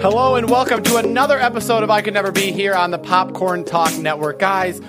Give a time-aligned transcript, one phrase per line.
[0.00, 3.64] Hello and welcome to another episode of I Could Never Be here on the Popcorn
[3.64, 4.38] Talk Network.
[4.38, 4.80] Guys,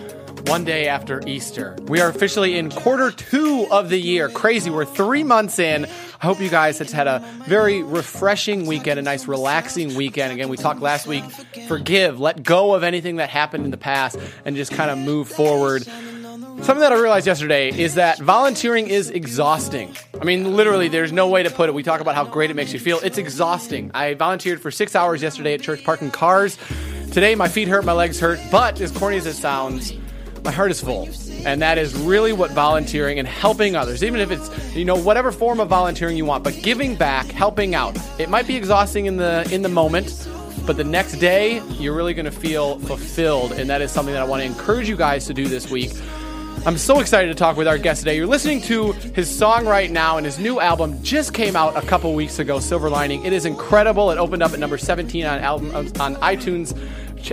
[0.45, 4.29] one day after Easter, we are officially in quarter two of the year.
[4.29, 5.85] Crazy, we're three months in.
[5.85, 10.31] I hope you guys have had a very refreshing weekend, a nice relaxing weekend.
[10.31, 11.23] Again, we talked last week
[11.67, 15.27] forgive, let go of anything that happened in the past, and just kind of move
[15.27, 15.87] forward.
[16.61, 19.95] Something that I realized yesterday is that volunteering is exhausting.
[20.21, 21.73] I mean, literally, there's no way to put it.
[21.73, 22.99] We talk about how great it makes you feel.
[22.99, 23.89] It's exhausting.
[23.93, 26.57] I volunteered for six hours yesterday at church parking cars.
[27.11, 29.93] Today, my feet hurt, my legs hurt, but as corny as it sounds,
[30.43, 31.09] my heart is full.
[31.45, 35.31] And that is really what volunteering and helping others, even if it's, you know, whatever
[35.31, 37.97] form of volunteering you want, but giving back, helping out.
[38.19, 40.27] It might be exhausting in the in the moment,
[40.67, 44.21] but the next day you're really going to feel fulfilled and that is something that
[44.21, 45.91] I want to encourage you guys to do this week.
[46.69, 48.15] I'm so excited to talk with our guest today.
[48.15, 51.81] You're listening to his song right now, and his new album just came out a
[51.81, 53.25] couple weeks ago, Silver Lining.
[53.25, 54.11] It is incredible.
[54.11, 56.77] It opened up at number 17 on album on iTunes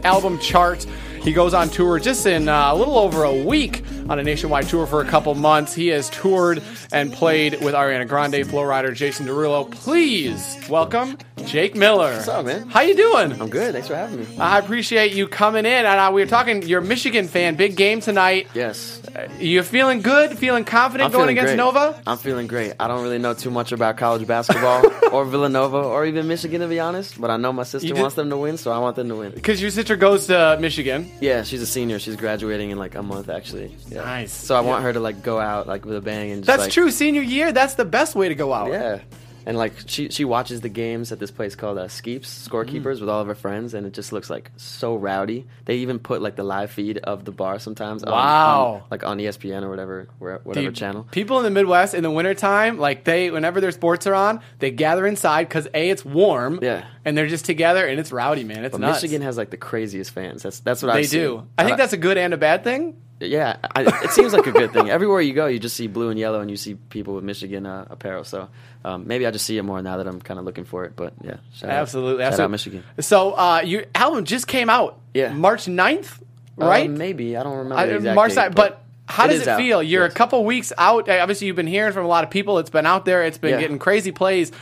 [0.05, 0.87] album chart.
[1.27, 4.69] He goes on tour just in uh, a little over a week on a nationwide
[4.69, 5.75] tour for a couple months.
[5.75, 9.69] He has toured and played with Ariana Grande, Flo Rida, Jason Derulo.
[9.69, 12.13] Please welcome Jake Miller.
[12.13, 12.69] What's up, man?
[12.69, 13.41] How you doing?
[13.41, 13.73] I'm good.
[13.73, 14.39] Thanks for having me.
[14.39, 15.85] I appreciate you coming in.
[15.85, 16.63] And uh, we were talking.
[16.63, 17.57] You're a Michigan fan.
[17.57, 18.47] Big game tonight.
[18.55, 19.03] Yes.
[19.41, 20.39] You feeling good?
[20.39, 21.57] Feeling confident I'm going feeling against great.
[21.57, 22.03] Nova?
[22.07, 22.75] I'm feeling great.
[22.79, 26.69] I don't really know too much about college basketball or Villanova or even Michigan, to
[26.69, 27.21] be honest.
[27.21, 29.33] But I know my sister wants them to win, so I want them to win.
[29.33, 31.11] Because your sister goes to Michigan.
[31.21, 31.99] Yeah, she's a senior.
[31.99, 33.75] She's graduating in like a month, actually.
[33.89, 34.03] Yeah.
[34.03, 34.33] Nice.
[34.33, 36.65] So I want her to like go out like with a bang and just That's
[36.65, 36.91] like, true.
[36.91, 38.71] Senior year, that's the best way to go out.
[38.71, 39.01] Yeah.
[39.47, 42.49] And like she she watches the games at this place called uh, Skeeps Mm.
[42.49, 45.47] Scorekeepers with all of her friends, and it just looks like so rowdy.
[45.67, 48.05] They even put like the live feed of the bar sometimes.
[48.05, 48.83] Wow.
[48.83, 51.07] on, like on ESPN or whatever whatever Dude, channel.
[51.13, 54.73] People in the Midwest in the wintertime, like they, whenever their sports are on, they
[54.73, 56.59] gather inside because A, it's warm.
[56.61, 56.85] Yeah.
[57.05, 58.65] And they're just together and it's rowdy, man.
[58.65, 59.01] It's But nuts.
[59.03, 60.43] Michigan has like the craziest fans.
[60.43, 61.21] That's that's what they I've seen.
[61.21, 61.47] do.
[61.57, 62.97] I think that's a good and a bad thing.
[63.21, 63.57] yeah.
[63.77, 64.91] I, it seems like a good thing.
[64.91, 67.65] Everywhere you go, you just see blue and yellow, and you see people with Michigan
[67.65, 68.25] uh, apparel.
[68.25, 68.49] So
[68.87, 70.95] um, maybe I just see it more now that I'm kind of looking for it.
[70.97, 72.23] But yeah, shout out- Absolutely.
[72.23, 72.45] shout absolutely.
[72.45, 72.85] out Michigan.
[73.01, 74.99] So uh, your album just came out.
[75.13, 75.33] Yeah.
[75.33, 76.21] March 9th,
[76.61, 76.89] Uh, right?
[76.91, 79.59] maybe I don't remember I- the exact March 9th, but how it does it out,
[79.59, 79.83] feel?
[79.83, 80.13] You're yes.
[80.13, 81.09] a couple weeks out.
[81.09, 82.59] Uh, Obviously, you've been hearing from a lot of people.
[82.59, 83.23] It's been out there.
[83.25, 83.61] It's been Yeah.
[83.61, 84.53] getting crazy plays.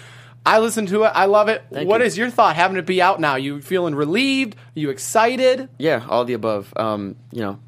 [0.46, 1.12] I listened to it.
[1.14, 1.62] I love it.
[1.70, 3.36] What Thank is your thought having it be out now?
[3.36, 4.56] You feeling relieved?
[4.74, 5.68] you excited?
[5.78, 6.72] Yeah, all the above.
[6.76, 7.58] Um, you know,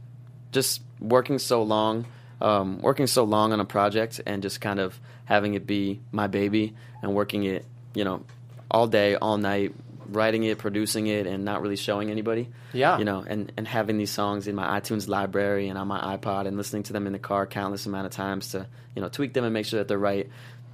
[0.52, 2.04] just working so long,
[2.40, 6.26] um, working so long on a project, and just kind of having it be my
[6.26, 7.64] baby, and working it,
[7.94, 8.24] you know,
[8.70, 9.74] all day, all night,
[10.08, 12.48] writing it, producing it, and not really showing anybody.
[12.72, 12.98] Yeah.
[12.98, 16.46] You know, and and having these songs in my iTunes library and on my iPod,
[16.46, 19.32] and listening to them in the car countless amount of times to, you know, tweak
[19.32, 20.28] them and make sure that they're right.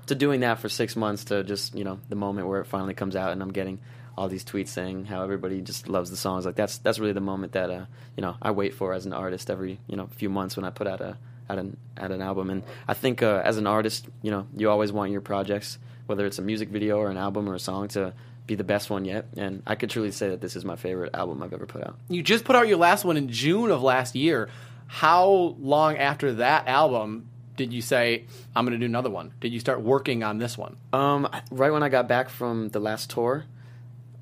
[0.07, 2.93] To doing that for six months to just, you know, the moment where it finally
[2.95, 3.79] comes out, and I'm getting
[4.17, 6.45] all these tweets saying how everybody just loves the songs.
[6.45, 7.87] Like that's that's really the moment that uh
[8.17, 10.71] you know I wait for as an artist every you know few months when I
[10.71, 11.17] put out a
[11.53, 12.51] out an out an album.
[12.51, 16.27] And I think uh, as an artist, you know, you always want your projects, whether
[16.27, 18.15] it's a music video or an album or a song, to
[18.47, 19.27] be the best one yet.
[19.37, 21.97] And I could truly say that this is my favorite album I've ever put out.
[22.09, 24.49] You just put out your last one in June of last year.
[24.87, 28.25] How long after that album did you say,
[28.57, 29.33] I'm going to do another one?
[29.41, 30.77] Did you start working on this one?
[30.93, 33.45] Um, right when I got back from the last tour,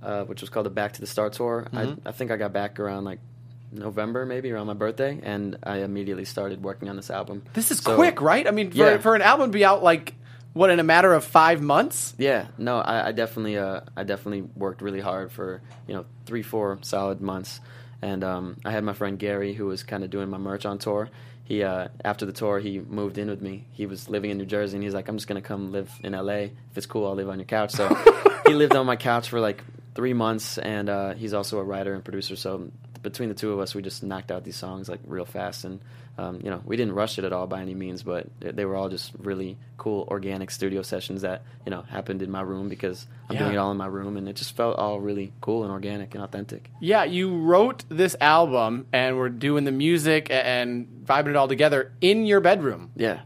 [0.02, 2.06] uh, which was called the Back to the Start tour, Mm-hmm.
[2.06, 3.20] I, I think I got back around like
[3.72, 7.42] November, maybe around my birthday, and I immediately started working on this album.
[7.54, 8.46] This is So- quick, right?
[8.46, 8.98] I mean, for, Yeah.
[8.98, 10.14] for an album to be out like,
[10.52, 12.14] what, in a matter of five months?
[12.18, 16.42] Yeah, no, I, I definitely, uh, I definitely worked really hard for you know three,
[16.42, 17.60] four solid months,
[18.02, 20.78] and um, I had my friend Gary who was kind of doing my merch on
[20.78, 21.08] tour.
[21.44, 23.66] He uh, after the tour, he moved in with me.
[23.72, 26.14] He was living in New Jersey, and he's like, "I'm just gonna come live in
[26.14, 26.50] LA.
[26.50, 27.86] If it's cool, I'll live on your couch." So
[28.46, 29.62] he lived on my couch for like
[29.94, 32.34] three months, and uh, he's also a writer and producer.
[32.34, 32.70] So
[33.02, 35.80] between the two of us, we just knocked out these songs like real fast, and
[36.18, 38.76] um, you know, we didn't rush it at all by any means, but they were
[38.76, 43.06] all just really cool organic studio sessions that you know happened in my room because
[43.28, 43.42] I'm Yeah.
[43.44, 46.14] doing it all in my room, and it just felt all really cool and organic
[46.14, 46.70] and authentic.
[46.80, 51.92] Yeah, you wrote this album and we're doing the music and vibing it all together
[52.02, 52.90] in your bedroom.
[52.96, 53.20] Yeah.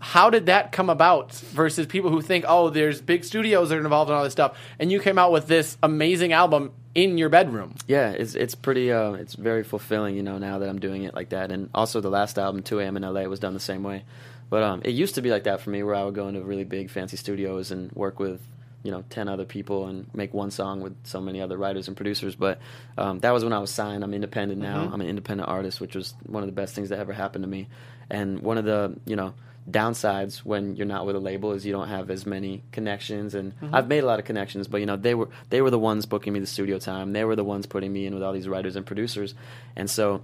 [0.00, 3.80] How did that come about versus people who think, oh, there's big studios that are
[3.84, 7.28] involved in all this stuff, and you came out with this amazing album in your
[7.28, 7.74] bedroom?
[7.88, 11.14] Yeah, it's it's pretty uh, it's very fulfilling, you know, now that I'm doing it
[11.14, 11.50] like that.
[11.50, 14.04] And also the last album, 2 AM in LA, was done the same way.
[14.50, 16.42] But um, it used to be like that for me, where I would go into
[16.42, 18.40] really big, fancy studios and work with
[18.84, 21.96] you know ten other people and make one song with so many other writers and
[21.96, 22.36] producers.
[22.36, 22.60] But
[22.96, 24.04] um, that was when I was signed.
[24.04, 24.84] I'm independent now.
[24.86, 24.92] Mhm.
[24.92, 27.48] I'm an independent artist, which was one of the best things that ever happened to
[27.48, 27.66] me.
[28.08, 29.34] And one of the you know
[29.70, 33.34] downsides when you're not with a label is you don't have as many connections.
[33.34, 35.78] And I've made a lot of connections but you know they were they were the
[35.78, 37.12] ones booking me the studio time.
[37.12, 39.34] They were the ones putting me in with all these writers and producers.
[39.76, 40.22] And so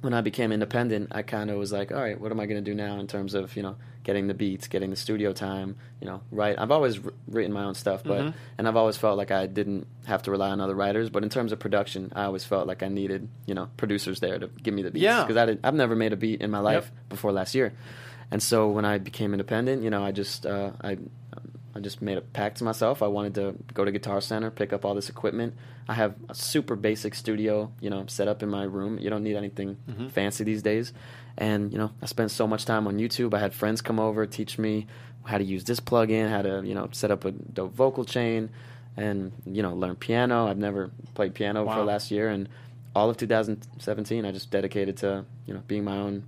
[0.00, 2.62] when I became independent I kind of was like all right what am I going
[2.64, 5.76] to do now in terms of you know getting the beats getting the studio time
[6.00, 8.34] you know write I've always wr- written my own stuff but Mhm.
[8.56, 11.10] and I've always felt like I didn't have to rely on other writers.
[11.10, 14.38] But in terms of production I always felt like I needed you know producers there
[14.38, 15.22] to give me the beats Yeah.
[15.22, 17.74] because I didn't, I've never made a beat in my life before last year
[18.30, 20.98] and so when I became independent, you know, I just uh, I
[21.74, 23.02] I just made a pact to myself.
[23.02, 25.54] I wanted to go to Guitar Center, pick up all this equipment.
[25.88, 28.98] I have a super basic studio, you know, set up in my room.
[28.98, 30.10] You don't need anything Mhm.
[30.10, 30.92] fancy these days.
[31.38, 33.34] And you know, I spent so much time on YouTube.
[33.34, 34.86] I had friends come over teach me
[35.24, 38.50] how to use this plugin, how to you know set up a dope vocal chain,
[38.96, 40.46] and you know learn piano.
[40.46, 41.76] I've never played piano Wow.
[41.76, 42.48] for last year, and
[42.96, 46.24] all of 2017 I just dedicated to you know being my own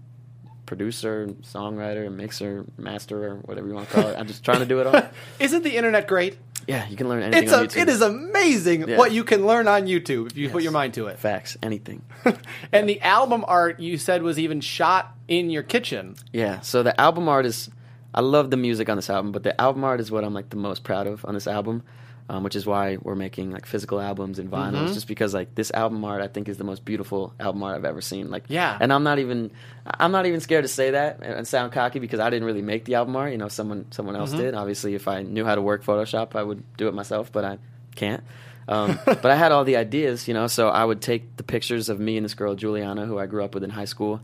[0.73, 4.17] producer, songwriter, mixer, master, or whatever you want to call it.
[4.19, 5.03] I'm just trying to do it all.
[5.39, 6.39] Isn't the internet great?
[6.67, 8.97] Yeah, you can learn anything It's on a, it is amazing Yeah.
[8.97, 11.19] what you can learn on YouTube if you put your mind to it.
[11.19, 12.03] facts, anything.
[12.73, 16.15] and the album art you said was even shot in your kitchen.
[16.33, 16.61] Yeah.
[16.61, 17.69] So the album art is,
[18.15, 20.49] I love the music on this album, but the album art is what I'm like
[20.49, 21.83] the most proud of on this album,
[22.29, 24.95] um, which is why we're making like physical albums and vinyls, Mhm.
[24.95, 27.85] just because like this album art I think is the most beautiful album art I've
[27.85, 28.31] ever seen.
[28.31, 28.77] Like, Yeah.
[28.81, 29.51] And I'm not even,
[29.87, 32.85] I'm not even scared to say that and sound cocky because I didn't really make
[32.85, 33.33] the album art.
[33.33, 34.39] You know, someone someone else Mhm.
[34.39, 34.55] did.
[34.55, 37.59] Obviously, if I knew how to work Photoshop, I would do it myself, but I
[37.97, 38.23] can't.
[38.69, 41.89] Um, but I had all the ideas, you know, so I would take the pictures
[41.89, 44.21] of me and this girl Juliana, who I grew up with in high school.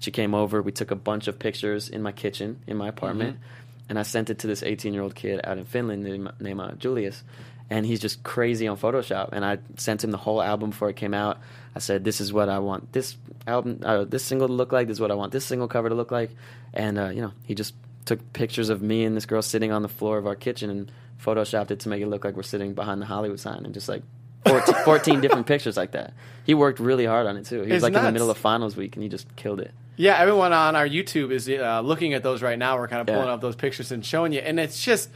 [0.00, 0.60] She came over.
[0.60, 3.38] We took a bunch of pictures in my kitchen in my apartment,
[3.88, 6.60] and I sent it to this 18 year old kid out in Finland named, named
[6.60, 7.22] uh, Julius.
[7.68, 9.30] And he's just crazy on Photoshop.
[9.32, 11.38] And I sent him the whole album before it came out.
[11.74, 14.86] I said, "This is what I want this album, uh, this single to look like.
[14.86, 16.30] This is what I want this single cover to look like."
[16.72, 17.74] And uh, you know, he just
[18.04, 20.92] took pictures of me and this girl sitting on the floor of our kitchen and
[21.22, 23.88] photoshopped it to make it look like we're sitting behind the Hollywood sign and just
[23.88, 24.02] like
[24.46, 26.14] 14, 14 different pictures like that.
[26.44, 27.62] He worked really hard on it too.
[27.62, 29.72] He was It's like in the middle of finals week and he just killed it.
[29.96, 32.76] Yeah, everyone on our YouTube is uh, looking at those right now.
[32.78, 33.34] We're kind of pulling Yeah.
[33.34, 35.08] up those pictures and showing you, and it's just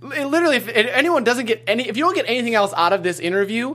[0.00, 3.02] li- literally if anyone doesn't get any, if you don't get anything else out of
[3.02, 3.74] this interview,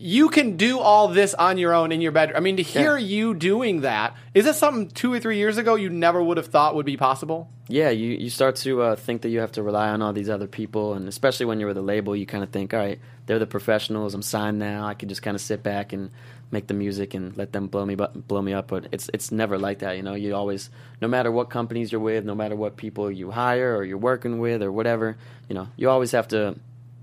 [0.00, 2.36] you can do all this on your own in your bedroom.
[2.36, 5.74] I mean, to hear you doing that is that something two or three years ago
[5.74, 7.48] you never would have thought would be possible?
[7.68, 10.30] Yeah, you, you start to uh, think that you have to rely on all these
[10.30, 12.98] other people, and especially when you're with a label, you kind of think, all right,
[13.26, 14.14] they're the professionals.
[14.14, 14.86] I'm signed now.
[14.86, 16.10] I can just kind of sit back and
[16.50, 18.68] make the music and let them blow me bu- blow me up.
[18.68, 20.14] But it's it's never like that, you know.
[20.14, 23.84] You always, no matter what companies you're with, no matter what people you hire or
[23.84, 25.16] you're working with or whatever,
[25.48, 26.56] you know, you always have to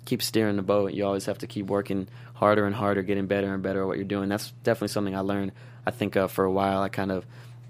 [0.05, 0.93] keep steering the boat.
[0.93, 3.97] You always have to keep working harder and harder, getting better and better at what
[3.97, 4.29] you're doing.
[4.29, 5.51] That's definitely something I learned.
[5.85, 7.25] I think uh, for a while I kind of,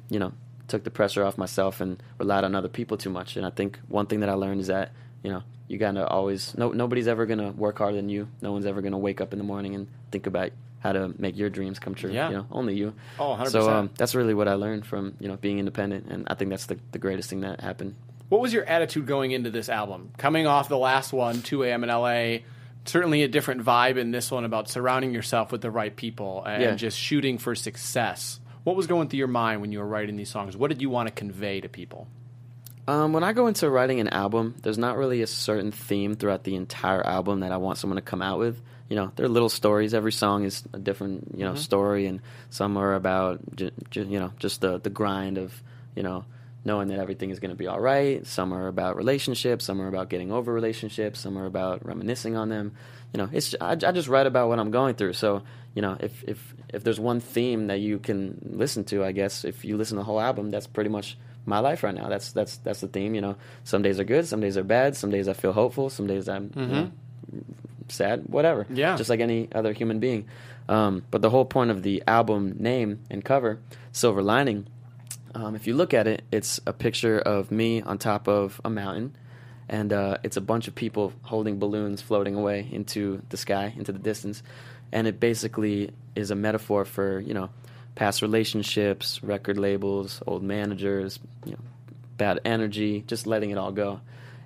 [0.10, 0.34] you know,
[0.68, 3.38] took the pressure off myself and relied on other people too much.
[3.38, 4.92] And I think one thing that I learned is that
[5.24, 8.28] you know you gotta always no nobody's ever gonna work harder than you.
[8.42, 10.52] No one's ever gonna wake up in the morning and think about
[10.86, 12.12] how to make your dreams come true.
[12.12, 12.30] Yeah.
[12.30, 12.94] You know, only you.
[13.20, 13.50] Oh, 100%.
[13.50, 16.52] So um, that's really what I learned from you know being independent, and I think
[16.52, 17.96] that's the the greatest thing that happened.
[18.30, 20.12] What was your attitude going into this album?
[20.18, 21.84] Coming off the last one, 2 a.m.
[21.84, 22.40] in LA,
[22.86, 26.62] certainly a different vibe in this one about surrounding yourself with the right people and
[26.62, 26.76] Yeah.
[26.76, 28.40] just shooting for success.
[28.64, 30.58] What was going through your mind when you were writing these songs?
[30.58, 32.08] What did you want to convey to people?
[32.88, 36.44] Um, when I go into writing an album, there's not really a certain theme throughout
[36.44, 38.60] the entire album that I want someone to come out with.
[38.90, 39.94] You know, they're little stories.
[39.94, 41.58] Every song is a different, you know, Mhm.
[41.58, 42.20] story, and
[42.52, 45.62] some are about, j- j- you know, just the the grind of,
[45.96, 46.24] you know,
[46.64, 48.26] knowing that everything is going to be all right.
[48.28, 49.66] Some are about relationships.
[49.66, 51.20] Some are about getting over relationships.
[51.20, 52.74] Some are about reminiscing on them.
[53.14, 55.14] You know, it's I, I just write about what I'm going through.
[55.14, 55.42] So,
[55.74, 59.46] you know, if if if there's one theme that you can listen to, I guess
[59.46, 62.08] if you listen to the whole album, that's pretty much my life right now.
[62.10, 63.16] That's that's that's the theme.
[63.16, 64.96] You know, some days are good, some days are bad.
[64.96, 65.90] Some days I feel hopeful.
[65.90, 66.92] Some days I'm you know,
[67.88, 68.24] sad.
[68.28, 68.66] Whatever.
[68.70, 68.96] Yeah.
[68.96, 70.28] Just like any other human being.
[70.68, 73.60] Um, but the whole point of the album name and cover,
[73.92, 74.68] Silver Lining,
[75.36, 78.70] um, if you look at it, it's a picture of me on top of a
[78.70, 79.16] mountain,
[79.68, 83.92] and uh, it's a bunch of people holding balloons floating away into the sky, into
[83.92, 84.42] the distance,
[84.94, 87.50] and it basically is a metaphor for you know
[87.96, 91.60] past relationships, record labels, old managers, you know,
[92.18, 94.00] bad energy, just letting it all go.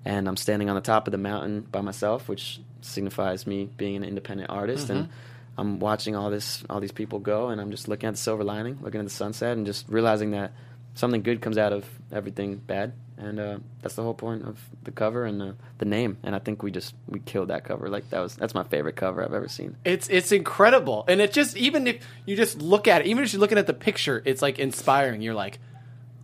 [0.05, 3.95] And I'm standing on the top of the mountain by myself, which signifies me being
[3.95, 5.09] an independent artist, and
[5.57, 8.43] I'm watching all this, all these people go, and I'm just looking at the silver
[8.43, 10.53] lining, looking at the sunset, and just realizing that
[10.95, 14.91] something good comes out of everything bad, and uh, that's the whole point of the
[14.91, 16.17] cover and the, the name.
[16.23, 17.89] And I think we just we killed that cover.
[17.89, 19.75] Like that was that's my favorite cover I've ever seen.
[19.83, 23.33] It's it's incredible, and it just even if you just look at it, even if
[23.33, 25.21] you're looking at the picture, it's like inspiring.
[25.21, 25.59] You're like,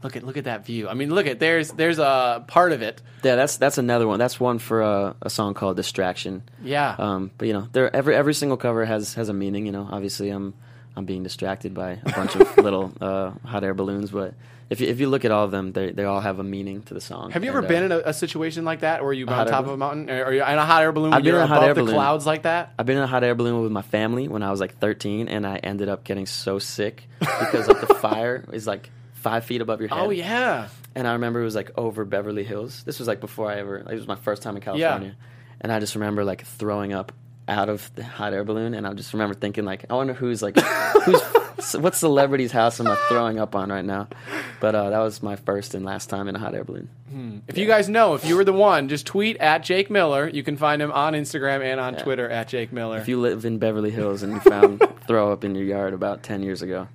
[0.03, 0.87] look at look at that view.
[0.89, 3.01] I mean, look at there's there's a part of it.
[3.23, 4.19] Yeah, that's that's another one.
[4.19, 6.95] That's one for uh, a song called "Distraction." Yeah.
[6.97, 9.65] Um, but you know, there every every single cover has has a meaning.
[9.65, 10.53] You know, obviously I'm
[10.95, 14.33] I'm being distracted by a bunch of little uh, hot air balloons, but
[14.67, 16.81] if you, if you look at all of them, they they all have a meaning
[16.83, 17.31] to the song.
[17.31, 19.35] Have you ever And, uh, been in a, a situation like that, where you've been
[19.35, 21.13] hot on top of a mountain, or are you in a hot air balloon?
[21.13, 21.95] I've been you're in a hot air the balloon.
[21.95, 22.73] clouds like that.
[22.79, 25.27] I've been in a hot air balloon with my family when I was like 13,
[25.27, 28.89] and I ended up getting so sick because like the fire is like
[29.25, 29.99] five feet above your head.
[29.99, 30.67] Oh yeah.
[30.93, 32.83] And I remember it was like over Beverly Hills.
[32.83, 33.77] This was like before I ever.
[33.77, 35.15] It was my first time in California,
[35.59, 37.11] and I just remember like throwing up
[37.47, 40.43] out of the hot air balloon, and I just remember thinking like, I wonder who's
[40.43, 41.21] like, who's
[41.73, 44.07] what celebrity's house am I throwing up on right now?
[44.59, 46.89] But uh, that was my first and last time in a hot air balloon.
[47.47, 50.27] If you guys know, if you were the one, just tweet at Jake Miller.
[50.27, 52.97] You can find him on Instagram and on Twitter at Jake Miller.
[52.99, 56.23] If you live in Beverly Hills and you found throw up in your yard about
[56.23, 56.87] ten years ago,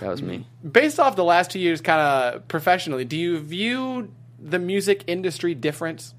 [0.00, 0.46] that was me.
[0.68, 5.54] Based off the last two years, kind of professionally, do you view the music industry
[5.54, 6.12] different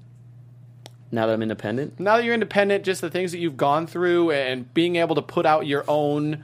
[1.10, 2.84] Now that I'm independent, now that you're independent?
[2.84, 6.42] Just the things that you've gone through and being able to put out your own,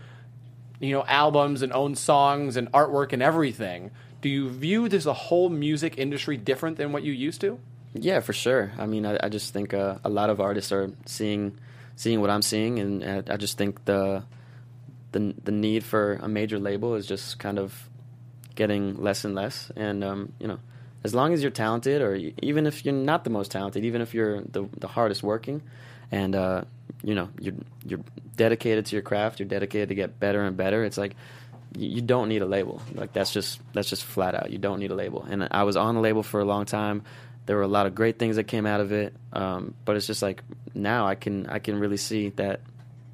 [0.78, 3.90] you know, albums and own songs and artwork and everything.
[4.20, 7.58] Do you view this a whole music industry different than what you used to?
[7.94, 8.72] Yeah, for sure.
[8.76, 11.58] I mean, I, I just think uh, a lot of artists are seeing
[11.96, 14.22] seeing what I'm seeing, and uh, I just think the
[15.12, 17.88] the the need for a major label is just kind of
[18.54, 19.70] getting less and less.
[19.76, 20.58] And um, you know,
[21.04, 24.14] as long as you're talented, or even if you're not the most talented, even if
[24.14, 25.62] you're the the hardest working,
[26.10, 26.64] and uh,
[27.02, 27.54] you know you're
[27.86, 28.00] you're
[28.36, 30.84] dedicated to your craft, you're dedicated to get better and better.
[30.84, 31.14] It's like
[31.76, 32.82] you don't need a label.
[32.94, 34.50] Like that's just that's just flat out.
[34.50, 35.26] You don't need a label.
[35.28, 37.02] And I was on the label for a long time.
[37.46, 39.14] There were a lot of great things that came out of it.
[39.32, 40.42] Um, but it's just like
[40.74, 42.60] now I can I can really see that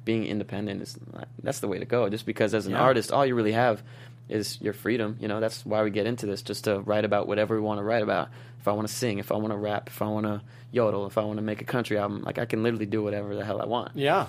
[0.05, 0.97] being independent is
[1.43, 2.07] that's the way to go.
[2.09, 2.81] Just because as an Yeah.
[2.81, 3.81] artist, all you really have
[4.29, 5.17] is your freedom.
[5.19, 7.79] You know, that's why we get into this, just to write about whatever we want
[7.79, 8.29] to write about.
[8.59, 11.05] If I want to sing, if I want to rap, if I want to yodel,
[11.05, 13.43] if I want to make a country album, like I can literally do whatever the
[13.45, 14.27] hell I want Yeah.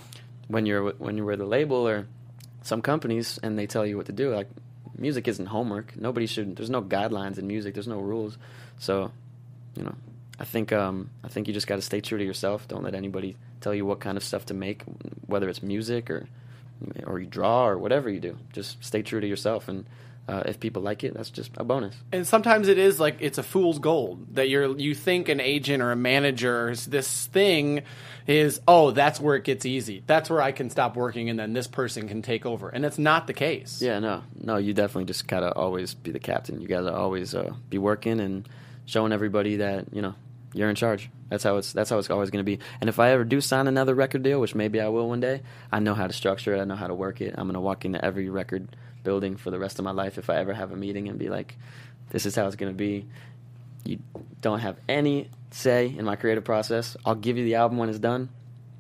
[0.49, 2.06] when you're when you're with a label or
[2.62, 4.49] some companies and they tell you what to do like
[4.99, 8.38] music isn't homework nobody should there's no guidelines in music there's no rules
[8.78, 9.11] so
[9.76, 9.95] you know
[10.40, 12.95] i think um i think you just got to stay true to yourself don't let
[12.95, 14.85] anybody tell you what kind of stuff to make
[15.26, 16.28] whether it's music or
[17.04, 19.87] or you draw or whatever you do just stay true to yourself and
[20.28, 23.38] uh, if people like it that's just a bonus And sometimes it is like it's
[23.38, 27.82] a fool's gold that you're you think an agent or a manager is this thing
[28.28, 31.52] is oh that's where it gets easy that's where I can stop working and then
[31.52, 33.82] this person can take over and it's not the case.
[33.82, 34.58] Yeah, no, no.
[34.58, 36.61] You definitely just gotta always be the captain.
[36.61, 38.49] You gotta always uh, be working and
[38.85, 40.14] showing everybody that you know
[40.56, 41.10] you're in charge.
[41.28, 41.72] That's how it's.
[41.72, 42.58] That's how it's always gonna be.
[42.80, 45.42] And if I ever do sign another record deal, which maybe I will one day,
[45.70, 46.60] I know how to structure it.
[46.60, 47.34] I know how to work it.
[47.36, 50.36] I'm gonna walk into every record building for the rest of my life if I
[50.36, 51.56] ever have a meeting and be like,
[52.10, 53.06] "This is how it's gonna be."
[53.84, 53.98] You
[54.40, 56.96] don't have any say in my creative process.
[57.04, 58.30] I'll give you the album when it's done,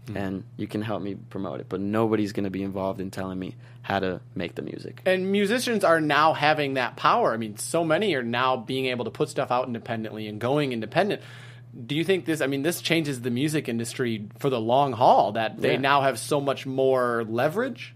[0.06, 0.16] mm-hmm.
[0.16, 1.66] and you can help me promote it.
[1.68, 5.02] But nobody's gonna be involved in telling me how to make the music.
[5.04, 7.32] And musicians are now having that power.
[7.32, 10.72] I mean, so many are now being able to put stuff out independently and going
[10.72, 11.22] independent.
[11.84, 12.40] Do you think this?
[12.40, 15.32] I mean, this changes the music industry for the long haul.
[15.32, 15.78] That they Yeah.
[15.80, 17.94] now have so much more leverage.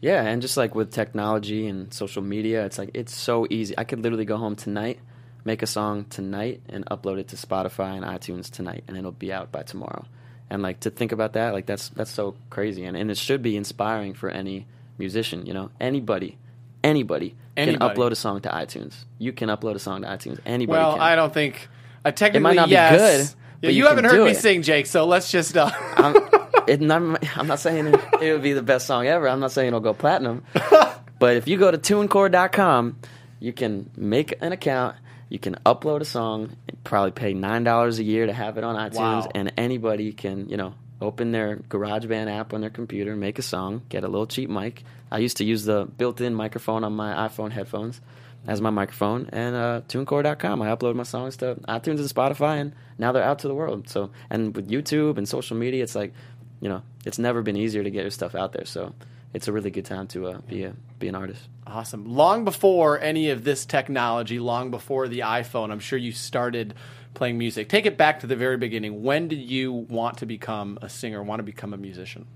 [0.00, 3.74] Yeah, and just like with technology and social media, it's like it's so easy.
[3.78, 4.98] I could literally go home tonight,
[5.44, 9.32] make a song tonight, and upload it to Spotify and iTunes tonight, and it'll be
[9.32, 10.04] out by tomorrow.
[10.50, 13.42] And like to think about that, like that's that's so crazy, and and it should
[13.42, 14.66] be inspiring for any
[14.98, 15.46] musician.
[15.46, 16.38] You know, anybody,
[16.84, 17.78] anybody, Anybody.
[17.78, 19.04] can upload a song to iTunes.
[19.18, 20.38] You can upload a song to iTunes.
[20.46, 21.00] Anybody Well, can.
[21.02, 21.68] I don't think.
[22.06, 22.90] Uh, technically, might not be yes.
[22.92, 24.36] good, Yeah, but you, you haven't heard me it.
[24.36, 24.86] sing, Jake.
[24.86, 25.56] So let's just.
[25.56, 26.16] Uh, I'm,
[26.68, 29.28] it, I'm, I'm not saying it, it would be the best song ever.
[29.28, 30.44] I'm not saying it'll go platinum.
[31.18, 32.96] but if you go to tunecore.com,
[33.40, 34.96] you can make an account.
[35.28, 38.62] You can upload a song, and probably pay nine dollars a year to have it
[38.64, 38.94] on iTunes,
[39.24, 39.28] Wow.
[39.34, 43.82] and anybody can, you know, open their GarageBand app on their computer, make a song,
[43.88, 44.84] get a little cheap mic.
[45.10, 48.00] I used to use the built-in microphone on my iPhone headphones
[48.46, 50.62] as my microphone, and uh, TuneCore.com.
[50.62, 53.88] I upload my songs to iTunes and Spotify, and now they're out to the world.
[53.88, 56.12] So, and with YouTube and social media, it's like,
[56.60, 58.64] you know, it's never been easier to get your stuff out there.
[58.64, 58.94] So,
[59.34, 61.42] it's a really good time to uh, be a be an artist.
[61.66, 62.06] awesome.
[62.06, 66.74] Long before any of this technology, long before the iPhone, I'm sure you started
[67.12, 67.68] playing music.
[67.68, 69.02] Take it back to the very beginning.
[69.02, 71.22] When did you want to become a singer?
[71.22, 72.26] Want to become a musician?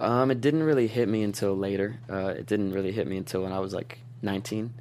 [0.00, 2.00] Um, it didn't really hit me until later.
[2.10, 4.72] Uh, it didn't really hit me until when I was like 19.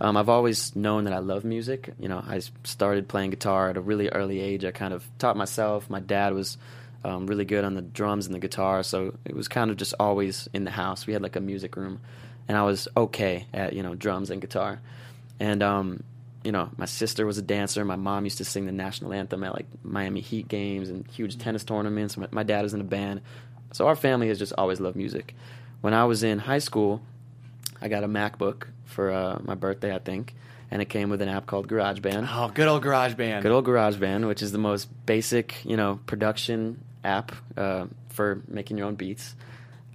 [0.00, 1.92] Um, I've always known that I love music.
[1.98, 4.64] You know, I started playing guitar at a really early age.
[4.64, 5.88] I kind of taught myself.
[5.88, 6.58] My dad was
[7.04, 9.94] um, really good on the drums and the guitar, so it was kind of just
[10.00, 11.06] always in the house.
[11.06, 12.00] We had like a music room,
[12.48, 14.80] and I was okay at you know drums and guitar.
[15.38, 16.02] And um,
[16.42, 17.84] you know, my sister was a dancer.
[17.84, 21.38] My mom used to sing the national anthem at like Miami Heat games and huge
[21.38, 22.16] tennis tournaments.
[22.16, 23.20] My, my dad was in a band,
[23.72, 25.34] so our family has just always loved music.
[25.82, 27.02] When I was in high school,
[27.80, 30.34] I got a MacBook for uh, my birthday, I think,
[30.70, 32.28] and it came with an app called GarageBand.
[32.30, 33.42] Oh, good old GarageBand.
[33.42, 38.78] Good old GarageBand, which is the most basic, you know, production app uh, for making
[38.78, 39.34] your own beats.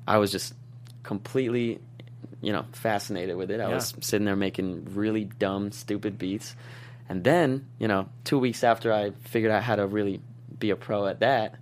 [0.08, 0.54] I was just
[1.04, 1.80] completely,
[2.42, 3.60] you know, fascinated with it.
[3.60, 3.76] I Yeah.
[3.76, 6.56] was sitting there making really dumb, stupid beats,
[7.08, 10.22] and then, you know, two weeks after I figured out how to really
[10.60, 11.56] be a pro at that,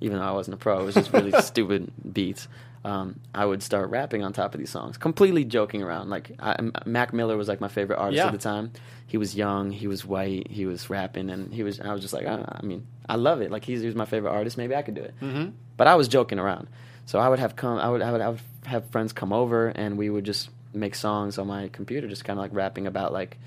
[0.00, 2.48] even though I wasn't a pro, it was just really stupid beats.
[2.88, 6.08] Um, I would start rapping on top of these songs, completely joking around.
[6.10, 8.26] Like I, Mac Miller was like my favorite artist Yeah.
[8.26, 8.72] at the time.
[9.06, 11.80] He was young, he was white, he was rapping, and he was.
[11.80, 13.50] I was just like, I, I mean, I love it.
[13.50, 14.56] Like he's, he was my favorite artist.
[14.58, 15.14] Maybe I could do it.
[15.20, 15.50] Mm-hmm.
[15.76, 16.68] But I was joking around.
[17.06, 17.78] So I would have come.
[17.78, 18.02] I would.
[18.02, 21.46] I would, I would have friends come over, and we would just make songs on
[21.46, 23.38] my computer, just kind of like rapping about like,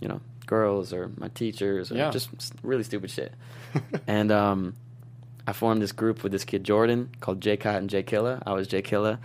[0.00, 2.10] you know, girls or my teachers or Yeah.
[2.10, 2.28] just
[2.62, 3.32] really stupid shit.
[4.06, 4.74] and um,
[5.50, 8.40] I formed this group with this kid Jordan called J Cott and J Killa.
[8.46, 9.18] I was J Killa,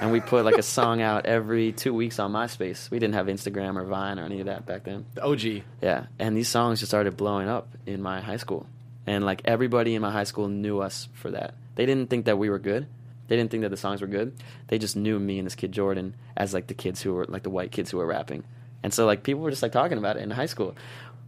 [0.00, 2.88] and we put like a song out every two weeks on MySpace.
[2.88, 5.06] We didn't have Instagram or Vine or any of that back then.
[5.14, 5.64] The OG.
[5.82, 8.64] Yeah, and these songs just started blowing up in my high school,
[9.08, 11.54] and like everybody in my high school knew us for that.
[11.74, 12.86] They didn't think that we were good.
[13.26, 14.34] They didn't think that the songs were good.
[14.68, 17.42] They just knew me and this kid Jordan as like the kids who were like
[17.42, 18.44] the white kids who were rapping,
[18.84, 20.76] and so like people were just like talking about it in high school.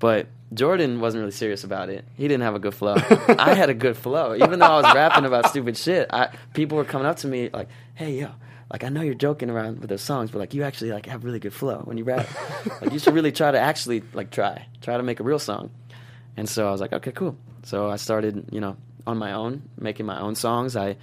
[0.05, 2.05] But Jordan wasn't really serious about it.
[2.15, 2.95] He didn't have a good flow.
[3.39, 6.11] I had a good flow, even though I was rapping about stupid shit.
[6.13, 8.29] I, people were coming up to me like, "Hey, yo,
[8.71, 11.25] like I know you're joking around with those songs, but like you actually like have
[11.25, 12.29] really good flow when you rap.
[12.83, 15.71] like you should really try to actually like try, try to make a real song."
[16.37, 19.63] And so I was like, "Okay, cool." So I started, you know, on my own,
[19.81, 20.77] making my own songs.
[20.77, 20.99] I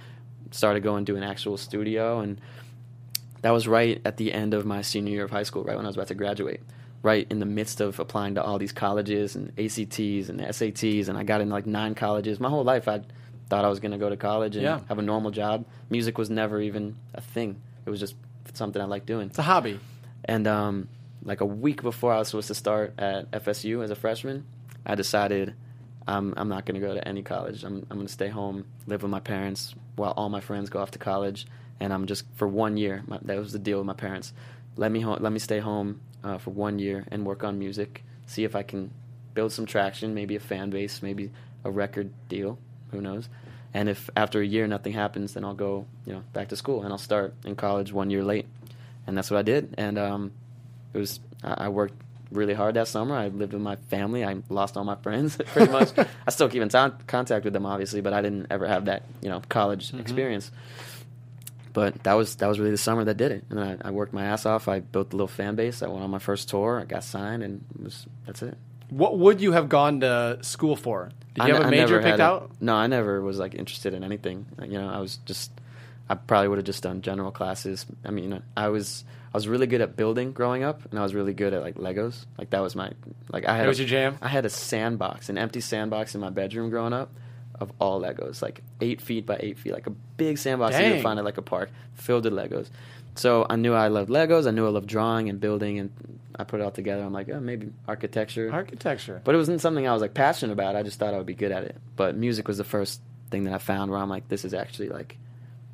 [0.52, 2.40] started going to an actual studio, and
[3.40, 5.86] that was right at the end of my senior year of high school, right when
[5.86, 6.60] I was about to graduate
[7.02, 11.18] right in the midst of applying to all these colleges and ACTs and SATs, and
[11.18, 12.38] I got in like nine colleges.
[12.40, 13.02] My whole life, I
[13.48, 14.80] thought I was going to go to college and Yeah.
[14.88, 15.64] have a normal job.
[15.90, 17.60] Music was never even a thing.
[17.84, 18.14] It was just
[18.54, 19.26] something I liked doing.
[19.28, 19.80] It's a hobby.
[20.24, 20.88] And um,
[21.24, 24.46] like a week before I was supposed to start at FSU as a freshman,
[24.86, 25.54] I decided
[26.06, 27.62] I'm I'm not going to go to any college.
[27.64, 30.80] I'm I'm going to stay home, live with my parents while all my friends go
[30.80, 31.46] off to college,
[31.80, 33.02] and I'm just for one year.
[33.06, 34.32] My, that was the deal with my parents.
[34.76, 38.04] Let me ho- let me stay home uh, for one year and work on music.
[38.26, 38.92] See if I can
[39.34, 41.30] build some traction, maybe a fan base, maybe
[41.64, 42.58] a record deal.
[42.90, 43.28] Who knows?
[43.74, 46.82] And if after a year nothing happens, then I'll go, you know, back to school
[46.82, 48.46] and I'll start in college one year late.
[49.06, 49.74] And that's what I did.
[49.78, 50.32] And um,
[50.92, 51.94] it was I I worked
[52.30, 53.14] really hard that summer.
[53.14, 54.24] I lived with my family.
[54.24, 55.90] I lost all my friends pretty much.
[56.26, 59.04] I still keep in ton- contact with them, obviously, but I didn't ever have that
[59.22, 60.50] you know college experience.
[61.72, 63.44] But that was that was really the summer that did it.
[63.48, 64.68] And then I, I worked my ass off.
[64.68, 65.82] I built a little fan base.
[65.82, 66.80] I went on my first tour.
[66.80, 68.56] I got signed, and it was that's it.
[68.90, 71.10] What would you have gone to school for?
[71.34, 72.50] Did you I have a I major picked a- out?
[72.60, 74.44] No, I never was like interested in anything.
[74.60, 75.50] You know, I was just
[76.10, 77.86] I probably would have just done general classes.
[78.04, 81.14] I mean, I was I was really good at building growing up, and I was
[81.14, 82.26] really good at like Legos.
[82.36, 82.90] Like that was my
[83.32, 84.18] like I had That was a, your jam?
[84.20, 87.10] I had a sandbox, an empty sandbox in my bedroom growing up
[87.62, 91.02] of all Legos, like eight feet by eight feet, like a big sandbox you would
[91.02, 92.68] find at like a park filled with Legos.
[93.14, 94.46] So I knew I loved Legos.
[94.46, 95.90] I knew I loved drawing and building, and
[96.34, 97.02] I put it all together.
[97.02, 98.50] I'm like, oh, maybe architecture.
[98.52, 99.20] Architecture.
[99.22, 100.76] But it wasn't something I was like passionate about.
[100.76, 101.76] I just thought I would be good at it.
[101.94, 104.88] But music was the first thing that I found where I'm like, this is actually
[104.88, 105.18] like,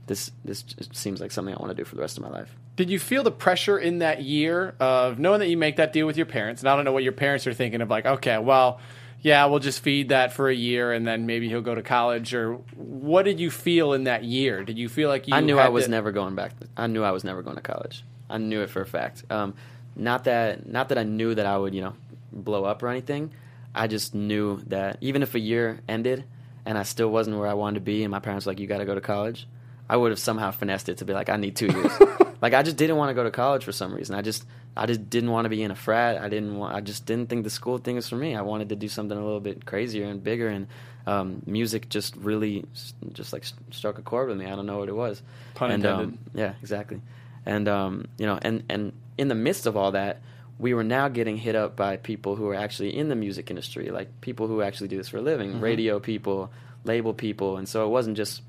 [0.06, 2.54] this this seems like something I want to do for the rest of my life.
[2.76, 6.06] Did you feel the pressure in that year of knowing that you make that deal
[6.06, 6.62] with your parents?
[6.62, 8.80] And I don't know what your parents are thinking of, like, okay, well,
[9.20, 12.34] yeah, we'll just feed that for a year and then maybe he'll go to college.
[12.34, 14.62] Or what did you feel in that year?
[14.64, 16.52] Did you feel like you I knew I was to- never going back.
[16.76, 18.04] I knew I was never going to college.
[18.30, 19.24] I knew it for a fact.
[19.30, 19.54] Um,
[19.96, 21.94] not that not that I knew that I would you know
[22.32, 23.32] blow up or anything.
[23.74, 26.24] I just knew that even if a year ended
[26.64, 28.66] and I still wasn't where I wanted to be, and my parents were like, "You
[28.66, 29.48] got to go to college,"
[29.88, 31.92] I would have somehow finessed it to be like, "I need two years."
[32.42, 34.14] like I just didn't want to go to college for some reason.
[34.14, 34.44] I just
[34.78, 36.22] I just didn't want to be in a frat.
[36.22, 36.74] I didn't want.
[36.74, 38.36] I just didn't think the school thing was for me.
[38.36, 40.48] I wanted to do something a little bit crazier and bigger.
[40.48, 40.68] And
[41.06, 42.64] um, music just really
[43.12, 44.46] just like struck a chord with me.
[44.46, 45.22] I don't know what it was.
[45.54, 46.08] Pun and, intended.
[46.08, 47.00] Um, yeah, exactly.
[47.44, 50.20] And um, you know, and and in the midst of all that,
[50.58, 53.90] we were now getting hit up by people who are actually in the music industry,
[53.90, 55.60] like people who actually do this for a living, Mm-hmm.
[55.60, 56.50] radio people,
[56.84, 58.42] label people, and so it wasn't just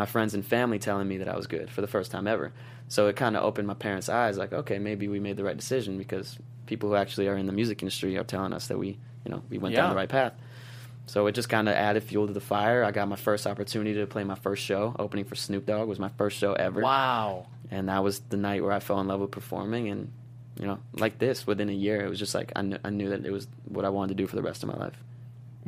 [0.00, 2.52] my friends and family telling me that I was good for the first time ever.
[2.88, 5.56] So it kind of opened my parents' eyes, like, okay, maybe we made the right
[5.56, 8.88] decision because people who actually are in the music industry are telling us that we,
[9.26, 9.82] you know, we went Yeah.
[9.82, 10.32] down the right path.
[11.04, 12.82] So it just kind of added fuel to the fire.
[12.82, 15.98] I got my first opportunity to play my first show, opening for Snoop Dogg was
[15.98, 17.46] my first show ever, Wow.
[17.70, 19.88] and that was the night where I fell in love with performing.
[19.88, 20.10] And
[20.58, 23.10] you know, like this, within a year, it was just like I knew, I knew
[23.10, 24.96] that it was what I wanted to do for the rest of my life.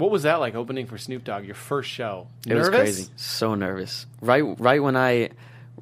[0.03, 2.27] What was that like opening for Snoop Dogg, your first show?
[2.45, 2.67] It Nervous?
[2.71, 3.07] was crazy.
[3.15, 4.05] So nervous.
[4.21, 5.31] Right right when I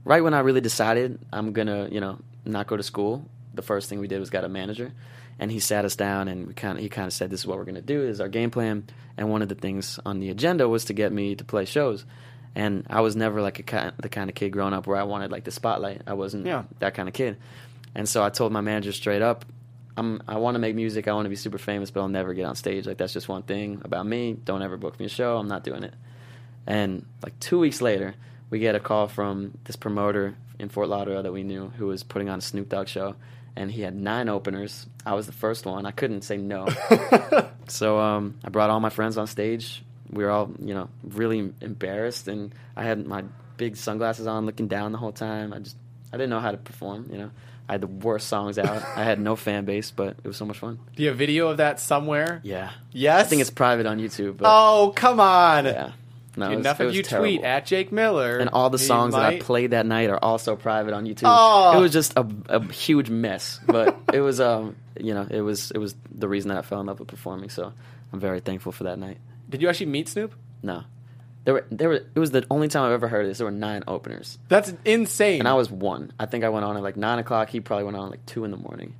[0.04, 3.88] right when I really decided I'm gonna, you know, not go to school, the first
[3.88, 4.92] thing we did was got a manager
[5.38, 7.64] and he sat us down and we kinda he kinda said this is what we're
[7.64, 8.84] gonna do, this is our game plan.
[9.16, 12.04] And one of the things on the agenda was to get me to play shows.
[12.54, 15.30] And I was never like a the kind of kid growing up where I wanted
[15.30, 16.02] like the spotlight.
[16.06, 16.64] I wasn't Yeah.
[16.80, 17.38] that kind of kid.
[17.94, 19.46] And so I told my manager straight up,
[19.96, 21.08] I'm I want to make music.
[21.08, 22.86] I want to be super famous, but I'll never get on stage.
[22.86, 24.34] Like that's just one thing about me.
[24.44, 25.36] Don't ever book me a show.
[25.36, 25.94] I'm not doing it.
[26.66, 28.14] And like two weeks later,
[28.50, 32.02] we get a call from this promoter in Fort Lauderdale that we knew who was
[32.02, 33.16] putting on a Snoop Dogg show,
[33.56, 34.86] and he had nine openers.
[35.04, 35.86] I was the first one.
[35.86, 36.68] I couldn't say no.
[37.68, 39.82] so um, I brought all my friends on stage.
[40.10, 43.24] We were all, you know, really embarrassed, and I had my
[43.56, 45.52] big sunglasses on, looking down the whole time.
[45.52, 45.76] I just,
[46.12, 47.08] I didn't know how to perform.
[47.10, 47.30] You know,
[47.70, 48.82] I had the worst songs out.
[48.96, 50.80] I had no fan base, but it was so much fun.
[50.96, 52.40] Do you have video of that somewhere?
[52.42, 53.26] Yeah, Yes.
[53.26, 54.38] I think it's private on YouTube.
[54.38, 55.66] But Oh, come on.
[55.66, 55.92] yeah,
[56.36, 57.28] no, was- Enough was you terrible.
[57.28, 58.38] tweet at Jake Miller.
[58.38, 61.22] and all the he songs that I played that night are also private on YouTube.
[61.26, 61.78] Oh.
[61.78, 65.70] It was just a, a huge mess, but it was um you know it was
[65.70, 67.50] it was the reason that I fell in love with performing.
[67.50, 67.72] So
[68.12, 69.18] I'm very thankful for that night.
[69.48, 70.34] Did you actually meet Snoop?
[70.62, 70.82] No,
[71.44, 73.38] there were there were it was the only time I've ever heard of this.
[73.38, 75.40] There were nine openers, That's insane.
[75.40, 76.12] and I was one.
[76.18, 77.48] I think I went on at like nine o'clock.
[77.50, 78.94] He probably went on at like two in the morning.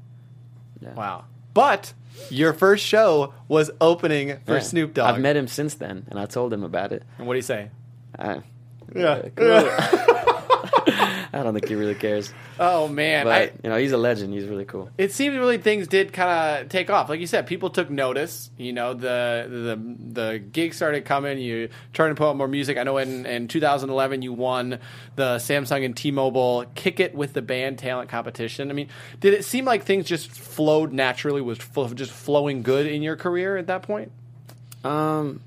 [0.80, 0.94] Yeah.
[0.94, 1.24] Wow.
[1.52, 1.92] But
[2.30, 4.60] your first show was opening for Yeah.
[4.60, 5.14] Snoop Dogg.
[5.14, 7.02] I've met him since then, and I told him about it.
[7.18, 7.70] And what do you say?
[8.18, 8.40] I,
[8.94, 9.08] Yeah.
[9.10, 10.36] Uh, cool.
[11.32, 14.34] I don't think he really cares, Oh man, but I, you know he's a legend.
[14.34, 14.90] He's really cool.
[14.98, 17.08] it seemed really things did kind of take off.
[17.08, 18.50] Like you said, people took notice.
[18.56, 21.38] You know, the the the gigs started coming.
[21.38, 22.76] You trying to put out more music.
[22.78, 24.78] I know in, in 2011 you won
[25.16, 28.70] the Samsung and T-Mobile Kick It with the Band talent competition.
[28.70, 28.88] I mean,
[29.20, 31.40] did it seem like things just flowed naturally?
[31.40, 34.10] Was fl- just flowing good in your career at that point?
[34.84, 35.40] Um,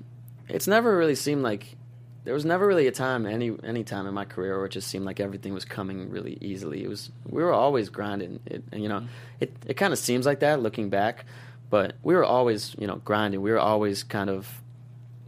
[0.48, 1.76] it's never really seemed like
[2.24, 4.88] there was never really a time any any time in my career where it just
[4.88, 6.82] seemed like everything was coming really easily.
[6.82, 8.40] It was we were always grinding.
[8.46, 9.08] It, and you know, mm-hmm.
[9.40, 11.26] it it kind of seems like that looking back,
[11.70, 13.42] but we were always you know grinding.
[13.42, 14.62] We were always kind of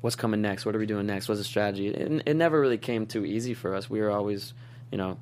[0.00, 0.64] what's coming next.
[0.64, 1.28] What are we doing next?
[1.28, 1.88] What's the strategy?
[1.88, 3.90] It, it never really came too easy for us.
[3.90, 4.54] We were always
[4.90, 5.18] you know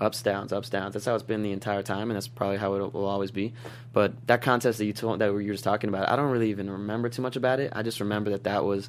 [0.00, 2.72] ups downs ups downs that's how it's been the entire time and that's probably how
[2.74, 3.52] it will always be
[3.92, 6.48] but that contest that you told that you were just talking about i don't really
[6.48, 8.88] even remember too much about it i just remember that that was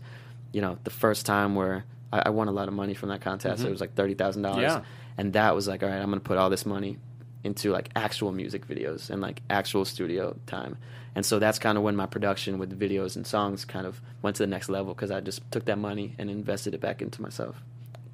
[0.53, 3.21] you know the first time where i, I won a lot of money from that
[3.21, 3.63] contest.
[3.63, 4.83] It was like $30000
[5.17, 6.97] and that was like all right i'm gonna put all this money
[7.43, 10.77] into like actual music videos and like actual studio time.
[11.15, 14.35] And so that's kind of when my production with videos and songs kind of went
[14.37, 17.21] to the next level because i just took that money and invested it back into
[17.21, 17.55] myself.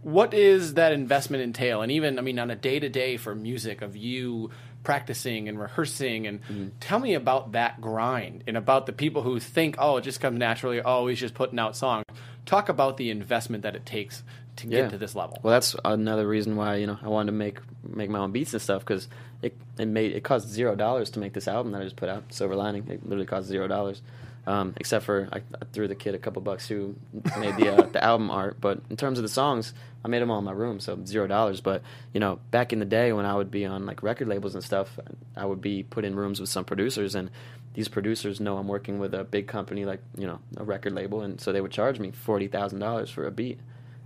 [0.01, 1.81] What is that investment entail?
[1.81, 4.49] And even i mean on a day to day for music of you
[4.83, 6.67] practicing and rehearsing and Mm-hmm.
[6.79, 10.39] tell me about that grind and about the people who think oh it just comes
[10.39, 12.05] naturally oh he's just putting out songs
[12.47, 14.23] talk about the investment that it takes
[14.55, 14.89] to get Yeah.
[14.89, 18.09] to this level Well, that's another reason why you know I wanted to make make
[18.09, 19.07] my own beats and stuff because
[19.43, 22.09] it it made it cost zero dollars to make this album that I just put
[22.09, 22.23] out.
[22.33, 24.01] Silver Lining, it literally cost zero dollars,
[24.47, 26.95] um, except for I, I threw the kid a couple bucks who
[27.39, 28.57] made the uh, the album art.
[28.59, 31.27] But in terms of the songs, I made them all in my room, so zero
[31.27, 31.61] dollars.
[31.61, 31.83] But
[32.13, 34.63] you know, back in the day when I would be on like record labels and
[34.63, 34.97] stuff,
[35.35, 37.29] I would be put in rooms with some producers and.
[37.77, 41.21] These producers know I'm working with a big company like you know a record label,
[41.21, 43.59] and so they would charge me forty thousand dollars for a beat.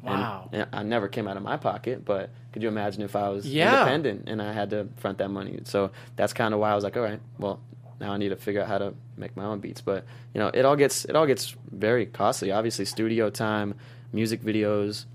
[0.03, 0.49] And- Wow.
[0.51, 3.45] and I never came out of my pocket, but could you imagine if I was
[3.47, 3.71] Yeah.
[3.79, 5.57] independent and I had to front that money?
[5.63, 7.62] So that's kind of why I was like, all right, well,
[8.01, 9.79] now I need to figure out how to make my own beats.
[9.79, 10.03] But
[10.34, 12.51] you know, it all gets it all gets very costly.
[12.51, 13.75] Obviously, studio time,
[14.12, 15.05] music videos.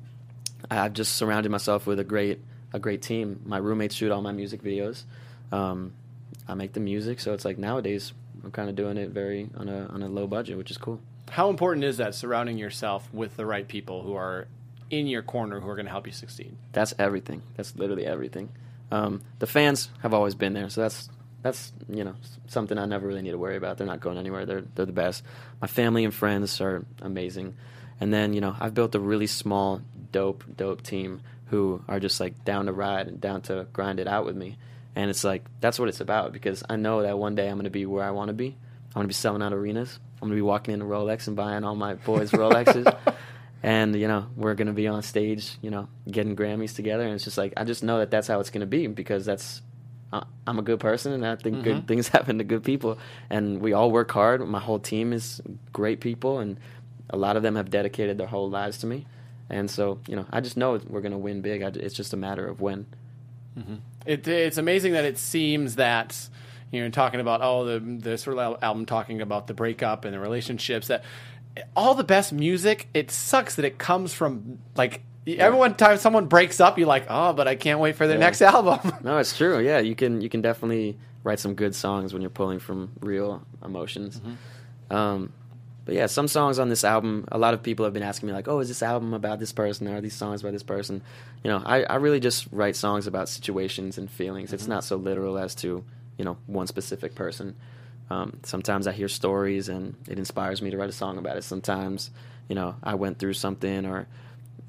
[0.71, 2.41] I've just surrounded myself with a great
[2.73, 3.41] a great team.
[3.45, 5.03] My roommates shoot all my music videos.
[5.53, 5.93] Um,
[6.49, 8.15] I make the music, so it's like nowadays
[8.47, 11.01] I'm kind of doing it very on a on a low budget, which is cool.
[11.31, 14.47] how important is that surrounding yourself with the right people who are
[14.89, 17.43] in your corner who are going to help you succeed That's everything.
[17.57, 18.51] That's literally everything.
[18.93, 21.09] Um, the fans have always been there, so that's
[21.43, 22.15] that's you know
[22.47, 23.79] something I never really need to worry about.
[23.79, 24.47] They're not going anywhere.
[24.47, 25.25] They're they're the best.
[25.61, 27.57] My family and friends are amazing,
[28.01, 29.83] and then you know I've built a really small,
[30.13, 34.07] dope, dope team who are just like down to ride and down to grind it
[34.07, 34.57] out with me.
[34.97, 37.65] And it's like that's what it's about because I know that one day I'm going
[37.65, 38.47] to be where I want to be.
[38.89, 40.01] I'm going to be selling out arenas.
[40.21, 42.97] I'm going to be walking into Rolex and buying all my boys Rolexes
[43.63, 47.25] and you know we're gonna be on stage you know getting grammys together and it's
[47.25, 49.63] just like i just know that that's how it's gonna be because that's
[50.13, 51.65] I- I'm a good person, and I think Mm-hmm.
[51.65, 52.97] good things happen to good people.
[53.29, 54.41] And we all work hard.
[54.47, 55.41] My whole team is
[55.73, 56.59] great people, and
[57.11, 59.05] a lot of them have dedicated their whole lives to me.
[59.51, 61.63] And so, you know, I just know we're going to win big.
[61.63, 62.87] I, it's just a matter of when.
[64.05, 66.29] It, it's amazing that it seems that
[66.71, 70.13] you know talking about oh the the sort of album talking about the breakup and
[70.15, 71.05] the relationships that
[71.75, 76.27] all the best music it sucks that it comes from like every one time someone
[76.27, 78.25] breaks up you're like oh but I can't wait for their Yeah.
[78.27, 79.59] next album No, it's true.
[79.61, 83.43] Yeah, you can you can definitely write some good songs when you're pulling from real
[83.65, 84.21] emotions.
[84.91, 85.33] Um,
[85.87, 88.33] but yeah, some songs on this album, a lot of people have been asking me
[88.33, 89.89] like, "Oh, is this album about this person?
[89.89, 91.01] Or are these songs about this person?"
[91.43, 94.53] You know, I, I really just write songs about situations and feelings.
[94.53, 95.85] It's not so literal as to
[96.19, 97.55] you know one specific person.
[98.11, 101.43] Um, sometimes I hear stories and it inspires me to write a song about it.
[101.43, 102.11] Sometimes,
[102.49, 104.07] you know, I went through something or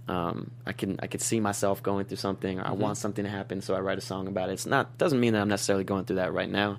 [0.07, 3.29] um, I can I could see myself going through something, or I want something to
[3.29, 4.53] happen, so I write a song about it.
[4.53, 6.77] It's not doesn't mean that I'm necessarily going through that right now,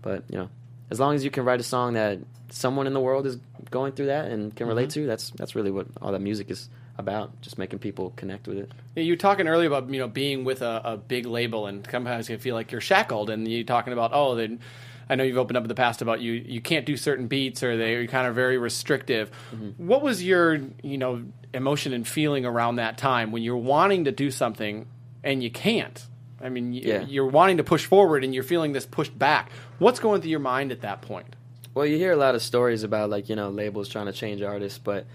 [0.00, 0.48] but you know,
[0.90, 2.18] as long as you can write a song that
[2.50, 3.38] someone in the world is
[3.70, 5.02] going through that and can relate mm-hmm.
[5.02, 7.40] to, that's that's really what all that music is about.
[7.40, 8.72] Just making people connect with it.
[8.96, 11.86] Yeah, you were talking earlier about you know being with a, a big label and
[11.90, 14.60] sometimes you feel like you're shackled, and you're talking about oh, then
[15.08, 17.62] I know you've opened up in the past about you you can't do certain beats
[17.62, 19.30] or they're kind of very restrictive.
[19.54, 19.86] Mm-hmm.
[19.86, 21.24] What was your you know
[21.54, 24.86] emotion and feeling around that time when you're wanting to do something
[25.22, 26.06] and you can't?
[26.42, 27.02] I mean, y- Yeah.
[27.06, 29.50] you're wanting to push forward and you're feeling this pushed back.
[29.78, 31.36] What's going through your mind at that point?
[31.74, 34.42] Well, you hear a lot of stories about like you know labels trying to change
[34.42, 35.06] artists, but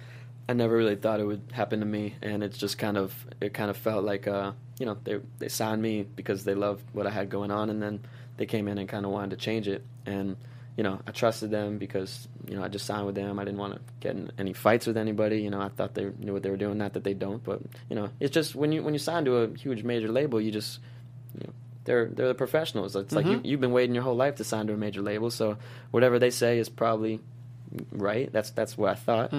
[0.47, 3.53] I never really thought it would happen to me, and it's just kind of it
[3.53, 7.07] kind of felt like uh you know they they signed me because they loved what
[7.07, 7.99] I had going on, and then
[8.38, 10.38] they came in and kind of wanted to change it, and
[10.77, 13.38] you know I trusted them because you know I just signed with them.
[13.39, 15.41] I didn't want to get in any fights with anybody.
[15.41, 17.61] You know I thought they knew what they were doing, not that they don't, but
[17.89, 20.51] you know it's just when you when you sign to a huge major label, you
[20.51, 20.79] just
[21.39, 21.54] you know,
[21.86, 22.95] they're they're the professionals.
[22.95, 25.30] It's like you, you've been waiting your whole life to sign to a major label,
[25.30, 25.58] so
[25.91, 27.19] whatever they say is probably
[27.91, 28.32] right.
[28.32, 29.32] That's that's what I thought.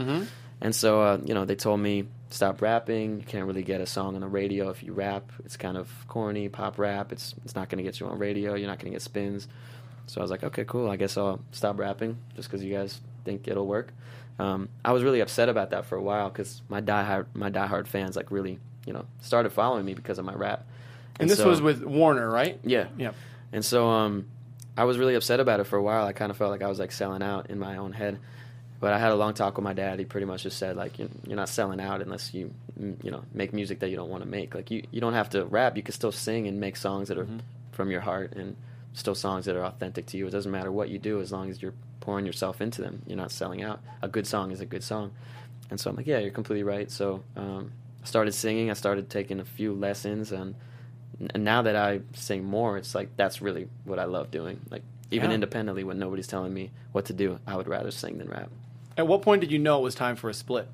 [0.61, 3.19] And so uh, you know they told me stop rapping.
[3.19, 5.31] You can't really get a song on the radio if you rap.
[5.45, 7.13] It's kind of corny pop rap.
[7.13, 8.55] It's it's not going to get you on radio.
[8.55, 9.49] You're not going to get spins.
[10.07, 10.89] So I was like, okay, cool.
[10.89, 13.93] I guess I'll stop rapping just because you guys think it'll work.
[14.39, 17.87] Um, I was really upset about that for a while because my diehard my diehard
[17.87, 20.67] fans like really you know started following me because of my rap.
[21.19, 22.59] And this so- was with Warner, right?
[22.65, 22.89] yeah.
[22.97, 23.13] Yeah.
[23.53, 24.27] And so um,
[24.77, 26.05] I was really upset about it for a while.
[26.05, 28.19] I kind of felt like I was like selling out in my own head.
[28.79, 29.99] But I had a long talk with my dad.
[29.99, 33.25] He pretty much just said like you're, not selling out unless you mm, you know
[33.33, 34.55] make music that you don't want to make.
[34.55, 35.77] Like you you don't have to rap.
[35.77, 37.27] You can still sing and make songs that are
[37.73, 38.55] from your heart and
[38.93, 40.27] still songs that are authentic to you.
[40.27, 43.03] It doesn't matter what you do as long as you're pouring yourself into them.
[43.07, 43.81] You're not selling out.
[44.03, 45.13] A good song is a good song.
[45.71, 46.91] And so I'm like, yeah, you're completely right.
[46.91, 48.71] So um, I started singing.
[48.71, 50.55] I started taking a few lessons, and,
[51.35, 54.61] and now that I sing more, it's like that's really what I love doing.
[54.71, 55.35] Like even Yeah.
[55.37, 58.51] independently, when nobody's telling me what to do, I would rather sing than rap.
[58.99, 60.69] At what point did you know it was time for a split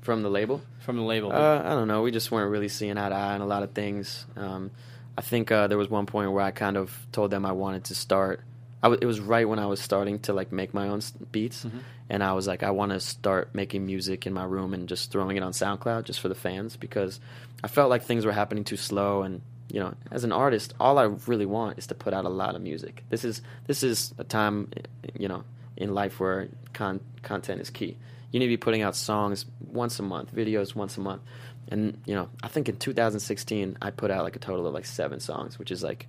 [0.00, 1.32] From the label, from the label?
[1.32, 2.02] uh, I don't know.
[2.02, 4.26] We just weren't really seeing eye to eye on a lot of things.
[4.36, 4.70] Um,
[5.16, 7.84] I think uh, there was one point where I kind of told them I wanted
[7.84, 8.40] to start.
[8.82, 11.00] I w- it was right when I was starting to like make my own
[11.32, 11.66] beats,
[12.10, 15.10] and I was like, I want to start making music in my room and just
[15.10, 17.20] throwing it on SoundCloud just for the fans because
[17.62, 19.22] I felt like things were happening too slow.
[19.22, 22.30] And you know, as an artist, all I really want is to put out a
[22.30, 23.04] lot of music.
[23.10, 24.70] This is this is a time,
[25.18, 25.44] you know,
[25.76, 27.96] in life where con- content is key.
[28.32, 31.22] You need to be putting out songs once a month, videos once a month.
[31.70, 34.86] And you know, I think in 2016 I put out like a total of like
[34.86, 36.06] seven songs, which is like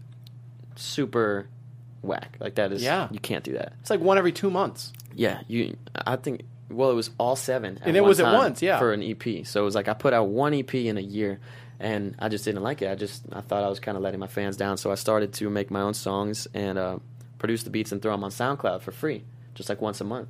[0.78, 1.50] super
[2.02, 2.38] whack.
[2.40, 3.08] Like that is Yeah.
[3.12, 3.74] you can't do that.
[3.82, 4.94] it's like one every two months.
[5.16, 5.76] Yeah, you.
[5.96, 6.42] I think.
[6.70, 8.78] Well, it was all seven, And it was at once, yeah.
[8.78, 9.44] for an EP.
[9.48, 11.40] So it was like I put out one EP in a year,
[11.80, 12.92] and I just didn't like it.
[12.92, 14.78] I just I thought I was kind of letting my fans down.
[14.78, 17.00] So I started to make my own songs and uh,
[17.40, 19.24] produce the beats and throw them on SoundCloud for free,
[19.56, 20.30] just like once a month.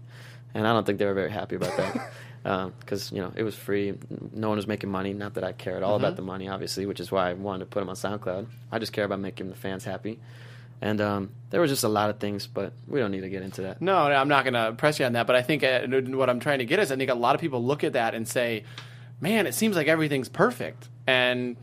[0.54, 3.54] And I don't think they were very happy about that because you know it was
[3.56, 3.94] free.
[4.34, 5.12] No one was making money.
[5.14, 6.06] Not that I care at all Mm-hmm.
[6.06, 8.48] about the money, obviously, which is why I wanted to put them on SoundCloud.
[8.72, 10.20] I just care about making the fans happy.
[10.82, 13.42] And um, there were just a lot of things, but we don't need to get
[13.44, 13.82] into that.
[13.82, 15.28] No, no, I'm not going to press you on that.
[15.28, 15.82] But I think uh,
[16.16, 18.16] what I'm trying to get is I think a lot of people look at that
[18.16, 18.64] and say,
[19.20, 21.58] "Man, it seems like everything's perfect," and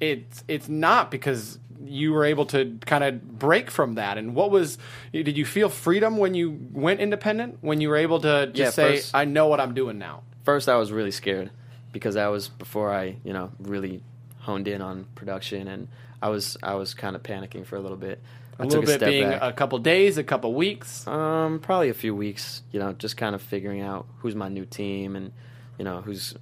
[0.00, 4.18] it's it's not because you were able to kind of break from that.
[4.18, 4.76] And what was?
[5.12, 7.58] Did you feel freedom when you went independent?
[7.62, 10.22] When you were able to just Yeah, say, first- "I know what I'm doing now."
[10.44, 11.50] first I was really scared
[11.92, 14.02] because that was before I, you know, really
[14.40, 15.88] honed in on production and
[16.22, 18.20] I was I was kind of panicking for a little bit.
[18.58, 19.42] A little bit step being back.
[19.42, 21.06] a couple days, a couple weeks.
[21.06, 24.66] um probably a few weeks, you know, just kind of figuring out who's my new
[24.66, 25.32] team and
[25.78, 26.34] you know, who's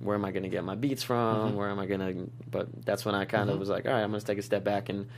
[0.00, 1.48] where am I going to get my beats from?
[1.48, 1.56] Mm-hmm.
[1.56, 4.02] Where am I going to but that's when I kind of was like, all right,
[4.02, 5.08] I'm going to take a step back and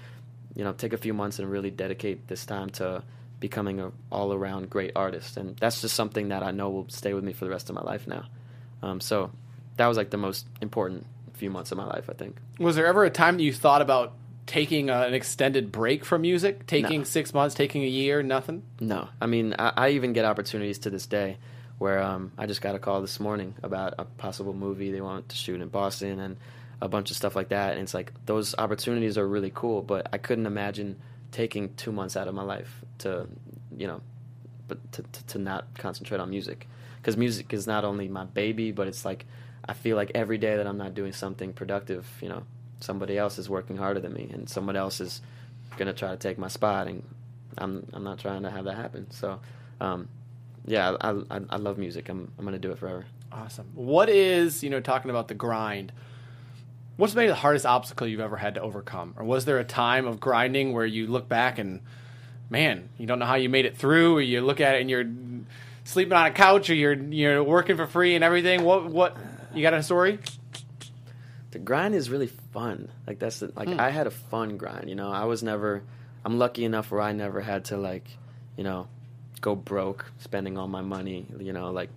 [0.54, 3.02] you know, take a few months and really dedicate this time to
[3.38, 5.36] becoming a all around great artist.
[5.36, 7.74] And that's just something that I know will stay with me for the rest of
[7.74, 8.24] my life now.
[8.82, 9.30] Um, so
[9.76, 12.38] that was like the most important few months of my life, I think.
[12.58, 14.14] Was there ever a time that you thought about
[14.46, 17.04] taking a, an extended break from music, taking No.
[17.04, 18.62] six months, taking a year, nothing?
[18.80, 21.38] No, I mean, I, I even get opportunities to this day
[21.78, 25.28] where um, I just got a call this morning about a possible movie they want
[25.28, 26.36] to shoot in Boston and
[26.80, 27.72] a bunch of stuff like that.
[27.72, 30.96] And it's like those opportunities are really cool, but I couldn't imagine
[31.32, 33.26] taking two months out of my life to,
[33.76, 34.00] you know,
[34.68, 38.72] but to, to, to not concentrate on music because music is not only my baby,
[38.72, 39.26] but it's like
[39.68, 42.44] I feel like every day that I'm not doing something productive, you know,
[42.80, 45.22] somebody else is working harder than me, and someone else is
[45.76, 47.02] gonna try to take my spot, and
[47.58, 49.10] I'm I'm not trying to have that happen.
[49.10, 49.40] So,
[49.80, 50.08] um,
[50.66, 52.08] yeah, I, I I love music.
[52.08, 53.06] I'm I'm gonna do it forever.
[53.32, 53.66] Awesome.
[53.74, 55.92] What is, you know, talking about the grind,
[56.96, 59.14] what's maybe the hardest obstacle you've ever had to overcome?
[59.16, 61.80] Or was there a time of grinding where you look back and,
[62.48, 64.88] man, you don't know how you made it through, or you look at it and
[64.88, 65.04] you're
[65.84, 68.62] sleeping on a couch, or you're you're working for free and everything?
[68.64, 69.16] What what
[69.54, 70.18] you got a story?
[71.56, 72.88] the grind is really fun.
[73.06, 73.78] Like that's the, like Hmm.
[73.80, 74.88] I had a fun grind.
[74.88, 75.82] You know, I was never.
[76.24, 78.06] I'm lucky enough where I never had to like,
[78.56, 78.88] you know,
[79.42, 81.26] go broke spending all my money.
[81.38, 81.90] You know, like,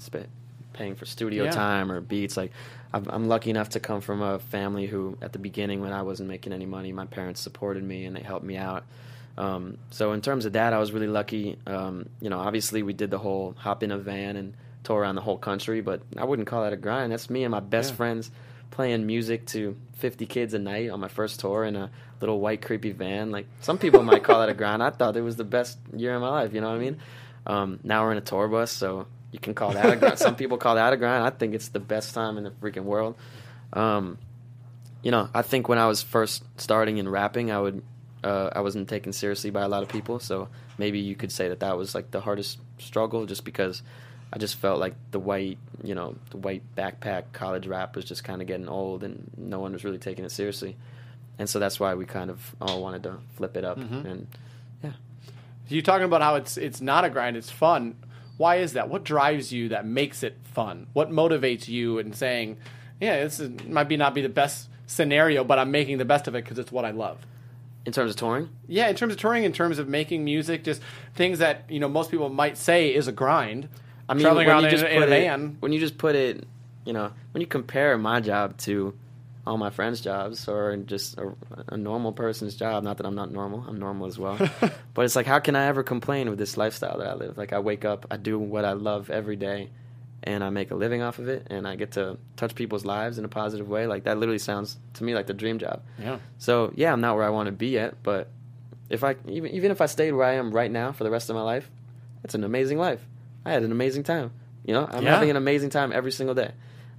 [0.00, 0.30] sp-
[0.72, 1.50] paying for studio Yeah.
[1.50, 2.36] time or beats.
[2.36, 2.52] Like,
[2.92, 6.02] I'm, I'm lucky enough to come from a family who, at the beginning, when I
[6.02, 8.84] wasn't making any money, my parents supported me and they helped me out.
[9.36, 11.58] Um, so in terms of that, I was really lucky.
[11.66, 15.16] Um, you know, obviously we did the whole hop in a van and tour around
[15.16, 17.10] the whole country, but I wouldn't call that a grind.
[17.12, 17.96] That's me and my best Yeah.
[17.96, 18.30] friends
[18.74, 22.60] playing music to 50 kids a night on my first tour in a little white
[22.60, 23.30] creepy van.
[23.30, 24.82] Like some people might call that a grind.
[24.82, 26.52] I thought it was the best year of my life.
[26.52, 26.96] You know what I mean?
[27.46, 30.18] Um, now we're in a tour bus, so you can call that a grind.
[30.18, 31.24] Some people call that a grind.
[31.24, 33.16] I think it's the best time in the freaking world.
[33.72, 34.18] Um,
[35.02, 37.82] you know, I think when I was first starting in rapping, I would
[38.24, 40.18] uh, I wasn't taken seriously by a lot of people.
[40.18, 43.82] So maybe you could say that that was like the hardest struggle, just because
[44.34, 48.24] I just felt like the white, you know, the white backpack college rap was just
[48.24, 50.76] kind of getting old, and no one was really taking it seriously.
[51.38, 53.78] And so that's why we kind of all wanted to flip it up.
[53.78, 54.04] Mhm.
[54.04, 54.26] And
[54.82, 54.90] yeah,
[55.68, 57.94] You talking about how it's it's not a grind, it's fun.
[58.36, 58.88] Why is that?
[58.88, 60.88] What drives you that makes it fun?
[60.92, 62.56] What motivates you in saying,
[63.00, 66.26] "Yeah, this is, might be not be the best scenario, but I'm making the best
[66.26, 67.24] of it because it's what I love."
[67.86, 70.80] in terms of touring, Yeah, in terms of touring, in terms of making music, just
[71.14, 73.68] things that you know most people might say is a grind.
[74.08, 75.56] I mean, traveling when around you just in put a it, van.
[75.60, 76.46] when you just put it,
[76.84, 78.94] you know, when you compare my job to
[79.46, 81.32] all my friends' jobs or just a,
[81.68, 84.38] a normal person's job, not that I'm not normal, I'm normal as well.
[84.94, 87.36] but it's like, how can I ever complain with this lifestyle that I live?
[87.36, 89.68] Like, I wake up, I do what I love every day,
[90.22, 93.18] and I make a living off of it, and I get to touch people's lives
[93.18, 93.86] in a positive way.
[93.86, 95.82] Like, that literally sounds to me like the dream job.
[95.98, 98.28] Yeah, So yeah, I'm not where I want to be yet, but
[98.88, 101.28] if I even even if I stayed where I am right now for the rest
[101.28, 101.70] of my life,
[102.22, 103.00] it's an amazing life.
[103.44, 104.32] I had an amazing time.
[104.64, 105.14] You know, I'm Yeah.
[105.14, 106.52] having an amazing time every single day.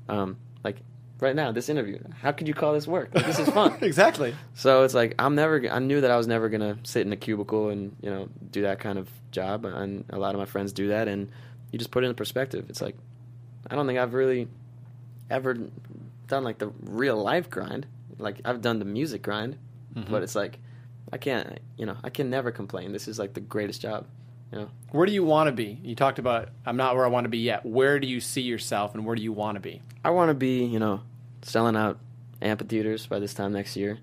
[0.07, 0.77] Um, like
[1.19, 1.99] right now, this interview.
[2.21, 3.09] How could you call this work?
[3.13, 3.75] Like, this is fun.
[3.81, 4.35] exactly.
[4.53, 5.61] so it's like I'm never.
[5.71, 8.61] I knew that I was never gonna sit in a cubicle and you know do
[8.63, 11.29] that kind of job, and a lot of my friends do that, and
[11.71, 12.65] you just put it in perspective.
[12.69, 12.95] It's like
[13.69, 14.47] I don't think I've really
[15.29, 15.57] ever
[16.27, 17.87] done like the real life grind.
[18.19, 19.57] Like I've done the music grind,
[19.95, 20.11] Mm-hmm.
[20.11, 20.59] but it's like
[21.11, 21.59] I can't.
[21.77, 22.91] You know, I can never complain.
[22.91, 24.05] This is like the greatest job.
[24.51, 25.79] Know, Where do you want to be?
[25.83, 27.65] You talked about I'm not where I want to be yet.
[27.65, 29.81] Where do you see yourself, and where do you want to be?
[30.03, 30.63] I want to be.
[30.65, 31.01] You know,
[31.41, 31.99] selling out
[32.41, 33.99] amphitheaters by this time next year,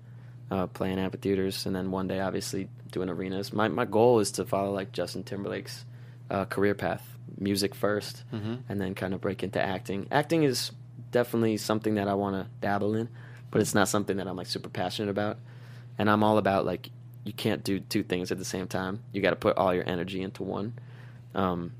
[0.51, 3.51] uh, playing amphitheaters, and then one day, obviously, doing arenas.
[3.53, 5.85] My my goal is to follow like Justin Timberlake's
[6.29, 7.07] uh, career path,
[7.39, 8.59] music 1st Mhm.
[8.69, 10.07] and then kind of break into acting.
[10.11, 10.71] Acting is
[11.11, 13.09] definitely something that I want to dabble in,
[13.49, 15.37] but it's not something that I'm like super passionate about.
[15.97, 16.89] And I'm all about like
[17.23, 19.01] you can't do two things at the same time.
[19.11, 20.73] You got to put all your energy into one.
[21.35, 21.71] Um,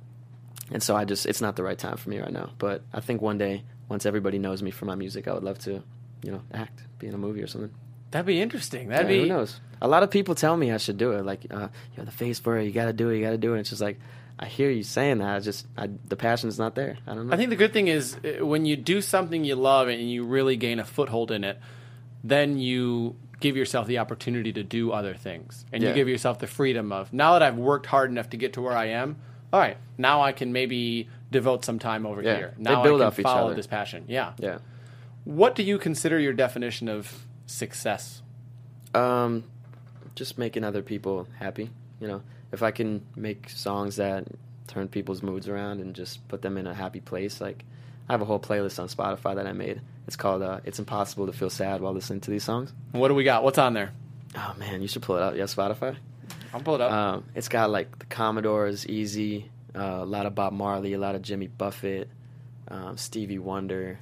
[0.72, 2.52] and so I just it's not the right time for me right now.
[2.58, 5.60] But I think one day, once everybody knows me for my music, I would love
[5.60, 5.84] to,
[6.24, 7.72] you know, act, be in a movie or something.
[8.12, 8.90] That'd be interesting.
[8.90, 9.60] That'd Yeah, be who knows?
[9.82, 11.26] A lot of people tell me I should do it.
[11.26, 12.66] Like, uh, you have the face for it.
[12.66, 13.18] You got to do it.
[13.18, 13.60] You got to do it.
[13.62, 14.00] It's just like
[14.40, 15.36] I hear you saying that.
[15.36, 16.98] I just I, the passion's not there.
[17.06, 17.34] I don't know.
[17.34, 20.24] I think the good thing is uh, when you do something you love and you
[20.26, 21.60] really gain a foothold in it,
[22.24, 25.66] then you give yourself the opportunity to do other things.
[25.74, 28.54] And you give yourself the freedom of now that I've worked hard enough to get
[28.54, 29.18] to where I am,
[29.52, 32.38] all right, now I can maybe devote some time over Yeah.
[32.38, 32.54] here.
[32.58, 33.56] They Now build I can off each follow other.
[33.56, 34.06] this passion.
[34.08, 34.32] Yeah.
[34.40, 34.60] yeah.
[35.26, 38.22] What do you consider your definition of success?
[38.96, 39.44] Um,
[40.16, 41.70] just making other people happy.
[42.00, 42.22] You know,
[42.54, 44.26] if I can make songs that
[44.68, 47.66] turn people's moods around and just put them in a happy place, like
[48.08, 49.82] I have a whole playlist on Spotify that I made.
[50.08, 53.16] It's called uh, "It's Impossible to Feel Sad While Listening to These Songs." What do
[53.16, 53.44] we got?
[53.44, 53.92] What's on there?
[54.36, 55.36] Oh man, you should pull it up.
[55.36, 55.96] Yeah, Spotify.
[56.54, 56.92] I'll pull it up.
[56.92, 61.16] Um, it's got like the Commodores, Easy, uh, a lot of Bob Marley, a lot
[61.16, 62.10] of Jimmy Buffett,
[62.68, 64.00] um, Stevie Wonder,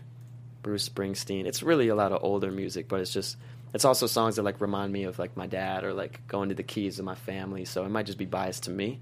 [0.61, 1.45] Bruce Springsteen.
[1.45, 3.37] It's really a lot of older music, but it's just
[3.73, 6.55] it's also songs that like remind me of like my dad or like going to
[6.55, 7.65] the keys of my family.
[7.65, 8.99] So it might just be biased to me.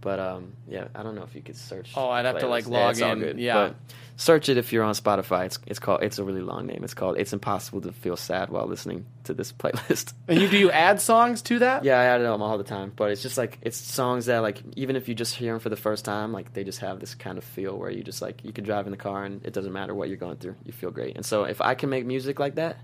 [0.00, 1.92] But um, yeah, I don't know if you could search.
[1.96, 3.18] Oh, I'd have to, like, log all in.
[3.18, 3.38] good.
[3.40, 3.54] Yeah.
[3.54, 3.76] But
[4.16, 5.46] search it if you're on Spotify.
[5.46, 6.04] It's it's called.
[6.04, 6.84] It's a really long name.
[6.84, 7.18] It's called.
[7.18, 10.12] It's impossible to feel sad while listening to this playlist.
[10.28, 11.82] and you do you add songs to that?
[11.84, 14.62] Yeah, I add them all the time, but it's just like it's songs that like
[14.76, 17.16] even if you just hear them for the first time, like they just have this
[17.16, 19.52] kind of feel where you just like you could drive in the car and it
[19.52, 21.16] doesn't matter what you're going through, you feel great.
[21.16, 22.76] And so if I can make music like that,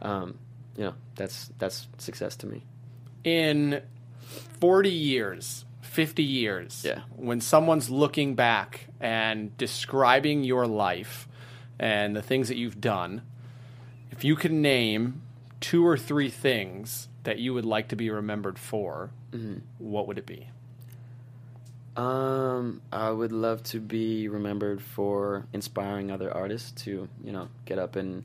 [0.00, 0.38] um,
[0.76, 2.62] you know, that's that's success to me.
[3.24, 3.82] in
[4.60, 5.64] 40 years,
[5.96, 7.00] 50 years, Yeah.
[7.16, 11.26] when someone's looking back and describing your life
[11.78, 13.22] and the things that you've done,
[14.10, 15.22] if you could name
[15.60, 19.56] two or three things that you would like to be remembered for, Mm-hmm.
[19.78, 20.48] what would it be?
[21.96, 27.78] Um, I would love to be remembered for inspiring other artists to, you know, get
[27.78, 28.24] up and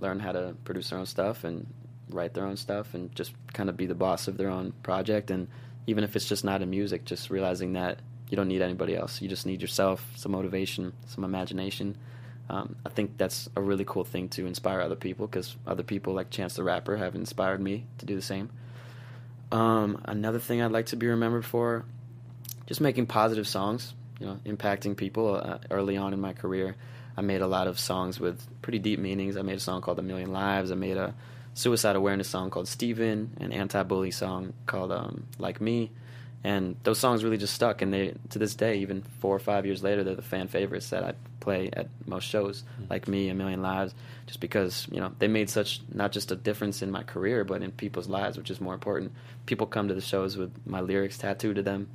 [0.00, 1.66] learn how to produce their own stuff and
[2.10, 5.30] write their own stuff and just kind of be the boss of their own project.
[5.30, 5.48] And
[5.90, 9.20] even if it's just not in music, just realizing that you don't need anybody else.
[9.20, 11.96] You just need yourself, some motivation, some imagination.
[12.48, 16.14] Um, I think that's a really cool thing to inspire other people because other people
[16.14, 18.50] like Chance the Rapper have inspired me to do the same.
[19.50, 21.84] Um, another thing I'd like to be remembered for,
[22.66, 25.34] just making positive songs, you know, impacting people.
[25.34, 26.76] Uh, early on in my career,
[27.16, 29.36] I made a lot of songs with pretty deep meanings.
[29.36, 31.16] I made a song called "A Million Lives." I made a
[31.60, 35.90] suicide awareness song called "Steven," an anti-bully song called um, "Like Me,"
[36.42, 37.82] and those songs really just stuck.
[37.82, 40.90] And they, to this day, even four or five years later, they're the fan favorites
[40.90, 42.64] that I play at most shows.
[42.88, 43.94] Like me, "A Million Lives,"
[44.26, 47.62] just because you know they made such not just a difference in my career, but
[47.62, 49.12] in people's lives, which is more important.
[49.46, 51.88] People come to the shows with my lyrics tattooed to them.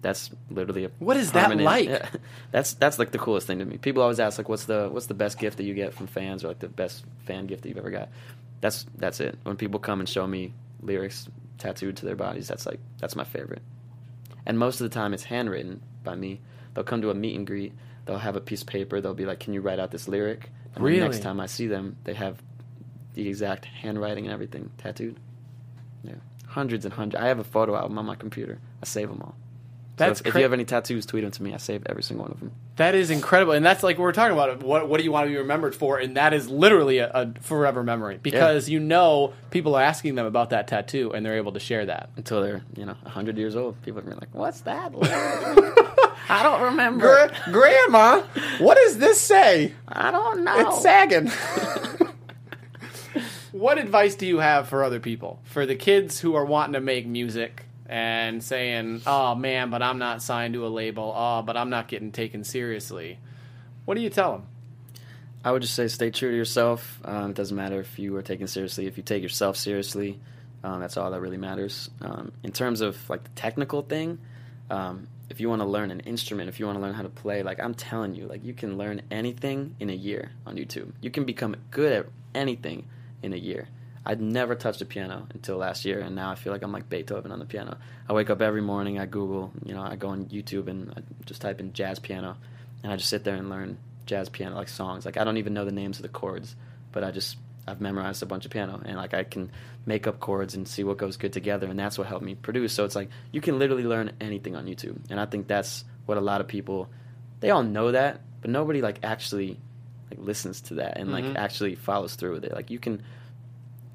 [0.00, 1.88] That's literally a What is that like?
[1.88, 2.08] Yeah.
[2.52, 3.78] That's that's like the coolest thing to me.
[3.78, 6.44] People always ask like, "What's the what's the best gift that you get from fans,
[6.44, 8.08] or like the best fan gift that you've ever got?"
[8.60, 9.38] That's that's it.
[9.44, 10.52] When people come and show me
[10.82, 11.28] lyrics
[11.58, 13.62] tattooed to their bodies, that's like that's my favorite.
[14.46, 16.40] And most of the time, it's handwritten by me.
[16.74, 17.72] They'll come to a meet and greet.
[18.06, 19.00] They'll have a piece of paper.
[19.00, 20.98] They'll be like, "Can you write out this lyric?" And Really?
[20.98, 22.42] the next time I see them, they have
[23.14, 25.18] the exact handwriting and everything tattooed.
[26.04, 26.14] Yeah,
[26.46, 27.22] hundreds and hundreds.
[27.22, 28.60] I have a photo album on my computer.
[28.82, 29.34] I save them all.
[29.98, 31.52] That's so if, if you have any tattoos, tweet them to me.
[31.52, 32.52] I save every single one of them.
[32.76, 34.62] That is incredible, and that's like what we're talking about.
[34.62, 35.98] What what do you want to be remembered for?
[35.98, 40.26] And that is literally a, a forever memory because you know people are asking them
[40.26, 42.10] about that tattoo, and they're able to share that.
[42.16, 44.92] Until they're you know hundred years old, people are gonna be like, "What's that?"
[46.28, 47.30] I don't remember.
[47.50, 48.22] Grandma,
[48.58, 49.72] what does this say?
[49.86, 50.58] I don't know.
[50.58, 51.28] It's sagging.
[53.52, 55.40] what advice do you have for other people?
[55.44, 59.98] For the kids who are wanting to make music and saying, "Oh man, but I'm
[59.98, 61.12] not signed to a label.
[61.16, 63.18] Oh, but I'm not getting taken seriously."
[63.84, 64.46] What do you tell them?
[65.44, 67.00] I would just say stay true to yourself.
[67.04, 68.86] Um, it doesn't matter if you are taken seriously.
[68.86, 70.18] If you take yourself seriously,
[70.64, 71.88] um, that's all that really matters.
[72.00, 74.18] Um, in terms of like the technical thing,
[74.70, 77.08] um, if you want to learn an instrument, if you want to learn how to
[77.08, 80.92] play, like I'm telling you, like you can learn anything in a year on YouTube.
[81.00, 82.86] You can become good at anything
[83.22, 83.68] in a year.
[84.06, 86.88] I'd never touched a piano until last year, and now I feel like I'm like
[86.88, 87.76] Beethoven on the piano.
[88.08, 91.02] I wake up every morning, I Google, you know, I go on YouTube and I
[91.26, 92.36] just type in jazz piano,
[92.82, 95.04] and I just sit there and learn jazz piano like songs.
[95.04, 96.56] Like I don't even know the names of the chords,
[96.92, 97.36] but I just
[97.66, 99.50] I've memorized a bunch of piano, and like I can
[99.84, 102.72] make up chords and see what goes good together, and that's what helped me produce.
[102.72, 106.16] So it's like you can literally learn anything on YouTube, and I think that's what
[106.16, 106.88] a lot of people
[107.40, 109.58] they all know that, but nobody like actually
[110.10, 111.12] like listens to that and Mhm.
[111.12, 112.52] like actually follows through with it.
[112.54, 113.02] Like you can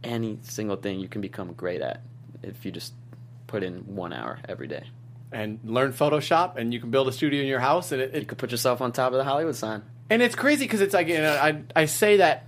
[0.03, 2.01] any single thing you can become great at
[2.41, 2.93] if you just
[3.47, 4.83] put in one hour every day.
[5.31, 8.21] And learn Photoshop, and you can build a studio in your house, and it, You
[8.21, 9.81] it could put yourself on top of the Hollywood sign.
[10.09, 12.47] and it's crazy because it's like you know, I I say that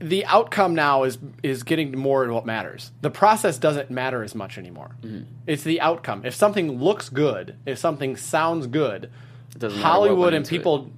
[0.00, 2.92] the outcome now is is getting more in what matters.
[3.00, 4.90] The process doesn't matter as much anymore.
[5.02, 5.24] Mm-hmm.
[5.46, 6.24] It's the outcome.
[6.26, 9.10] If something looks good, if something sounds good,
[9.54, 10.58] It doesn't Hollywood and into it.
[10.58, 10.90] people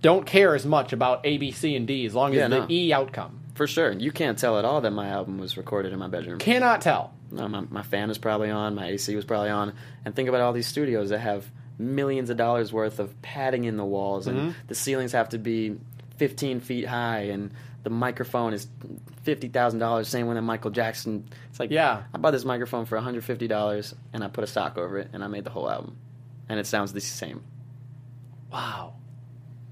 [0.00, 2.58] don't care as much about A, B, C, and D as long as Yeah, the
[2.60, 2.66] no.
[2.68, 3.38] E outcome.
[3.62, 3.92] For sure.
[3.92, 6.40] You can't tell at all that my album was recorded in my bedroom.
[6.40, 7.14] Cannot tell.
[7.30, 9.74] No, my, my fan is probably on, my AC was probably on.
[10.04, 11.48] And think about all these studios that have
[11.78, 14.54] millions of dollars worth of padding in the walls, and Mhm.
[14.66, 15.78] the ceilings have to be
[16.16, 17.52] 15 feet high, and
[17.84, 18.66] the microphone is
[19.24, 20.08] $50,000.
[20.08, 21.28] Same with a Michael Jackson.
[21.48, 22.02] It's like, Yeah.
[22.12, 25.28] I bought this microphone for $150, and I put a sock over it, and I
[25.28, 25.96] made the whole album.
[26.48, 27.44] And it sounds the same.
[28.52, 28.94] Wow.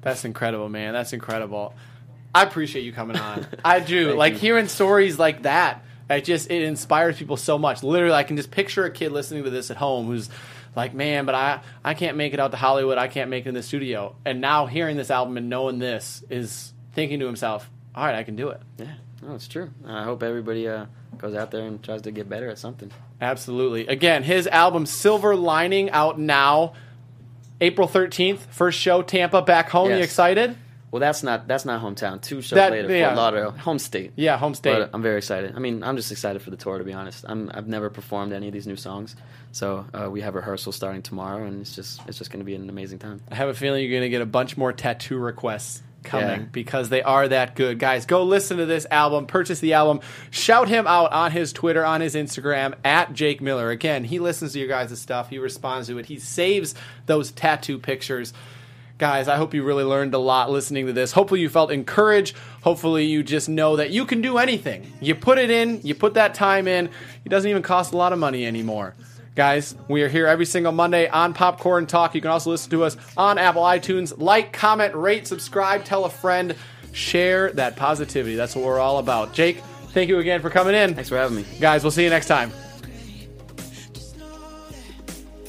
[0.00, 0.92] That's incredible, man.
[0.92, 1.74] That's incredible.
[2.34, 3.46] I appreciate you coming on.
[3.64, 4.14] I do.
[4.14, 4.38] Like you.
[4.38, 7.82] hearing stories like that It just it inspires people so much.
[7.82, 10.28] Literally, I can just picture a kid listening to this at home who's
[10.76, 12.98] like, "Man, but I I can't make it out to Hollywood.
[12.98, 16.24] I can't make it in the studio." And now hearing this album and knowing this
[16.30, 19.70] is thinking to himself, "All right, I can do it." Yeah, no, it's true.
[19.86, 20.86] I hope everybody uh,
[21.18, 22.90] goes out there and tries to get better at something.
[23.20, 23.86] Absolutely.
[23.86, 26.72] Again, his album Silver Lining out now,
[27.60, 28.38] April 13th.
[28.50, 29.90] First show Tampa back home.
[29.90, 30.56] You excited?
[30.90, 32.20] Well, that's not that's not hometown.
[32.20, 33.06] Two shows That- later, yeah.
[33.08, 34.12] Fort Lauderdale, home state.
[34.16, 34.72] Yeah, home state.
[34.76, 35.54] But I'm very excited.
[35.54, 36.78] I mean, I'm just excited for the tour.
[36.78, 39.14] To be honest, I'm I've never performed any of these new songs,
[39.52, 42.54] so uh, we have rehearsal starting tomorrow, and it's just it's just going to be
[42.56, 43.20] an amazing time.
[43.30, 46.46] I have a feeling you're going to get a bunch more tattoo requests coming Yeah.
[46.50, 47.78] because they are that good.
[47.78, 51.84] Guys, go listen to this album, purchase the album, shout him out on his Twitter,
[51.84, 53.68] on his Instagram, at Jake Miller.
[53.70, 56.74] Again, he listens to your guys' stuff, he responds to it, he saves
[57.06, 58.32] those tattoo pictures.
[59.00, 61.10] Guys, I hope you really learned a lot listening to this.
[61.12, 62.36] Hopefully, you felt encouraged.
[62.60, 64.92] Hopefully, you just know that you can do anything.
[65.00, 66.90] You put it in, you put that time in.
[67.24, 68.94] It doesn't even cost a lot of money anymore.
[69.34, 72.14] Guys, we are here every single Monday on Popcorn Talk.
[72.14, 74.12] You can also listen to us on Apple iTunes.
[74.18, 76.54] Like, comment, rate, subscribe, tell a friend,
[76.92, 78.34] share that positivity.
[78.34, 79.32] That's what we're all about.
[79.32, 79.62] Jake,
[79.94, 80.94] thank you again for coming in.
[80.94, 81.46] Thanks for having me.
[81.58, 82.52] Guys, we'll see you next time.